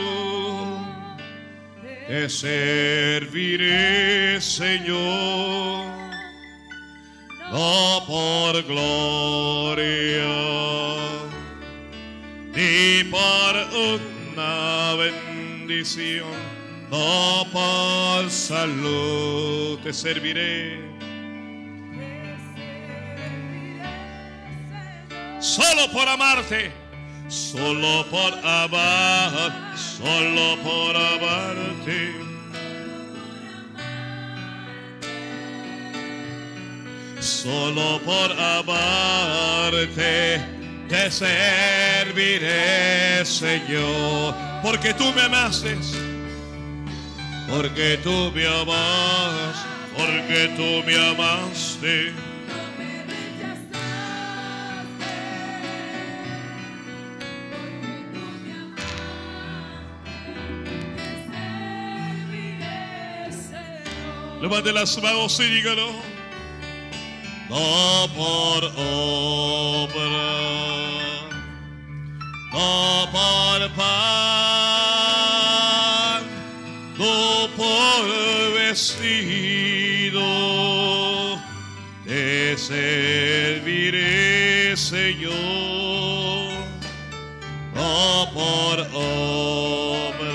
[2.06, 3.60] te serviré,
[4.40, 5.86] Señor,
[7.50, 10.28] no por gloria,
[12.54, 16.57] ni por una bendición
[16.90, 20.80] no por salud te serviré.
[25.40, 26.72] Solo por amarte,
[27.28, 32.28] solo por amar, solo por amarte.
[37.20, 39.78] Solo por amarte
[40.88, 42.46] te serviré,
[43.24, 45.76] Señor, porque tú me amaste,
[47.48, 49.56] porque tú me amas,
[49.96, 52.12] porque tú me amaste.
[64.40, 65.90] Levante las manos y dígalo.
[67.48, 69.98] No por obra,
[72.52, 74.37] no por pan,
[82.68, 84.04] serviré,
[84.76, 85.32] Señor,
[87.74, 90.26] no por obra,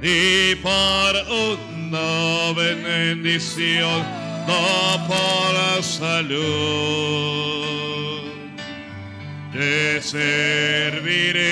[0.00, 1.12] ni por
[1.42, 4.00] una bendición
[4.46, 6.38] no por la salud.
[9.52, 11.50] Te serviré,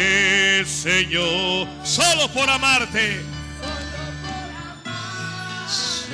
[0.65, 3.28] Señor, solo por amarte.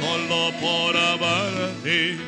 [0.05, 2.19] Solo por amarte.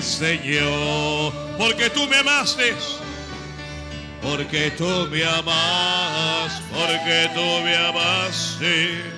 [0.00, 2.74] Señor, porque tú me amaste
[4.22, 9.15] porque tú me amas, porque tú me amaste.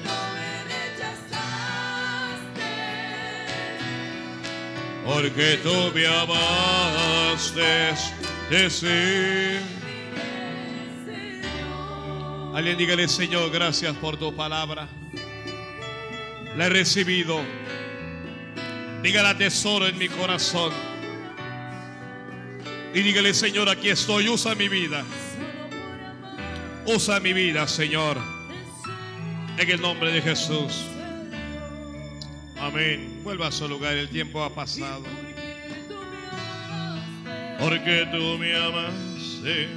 [5.08, 7.62] Porque tú me amaste,
[8.50, 9.62] decir.
[12.54, 14.86] Alguien dígale, Señor, gracias por tu palabra.
[16.58, 17.40] La he recibido.
[19.02, 20.72] Dígala tesoro en mi corazón.
[22.92, 25.04] Y dígale, Señor, aquí estoy, usa mi vida.
[26.84, 28.18] Usa mi vida, Señor.
[29.56, 30.84] En el nombre de Jesús.
[32.60, 33.20] Amén.
[33.22, 35.04] Vuelva a su lugar, el tiempo ha pasado.
[37.58, 39.68] Porque tú me amaste.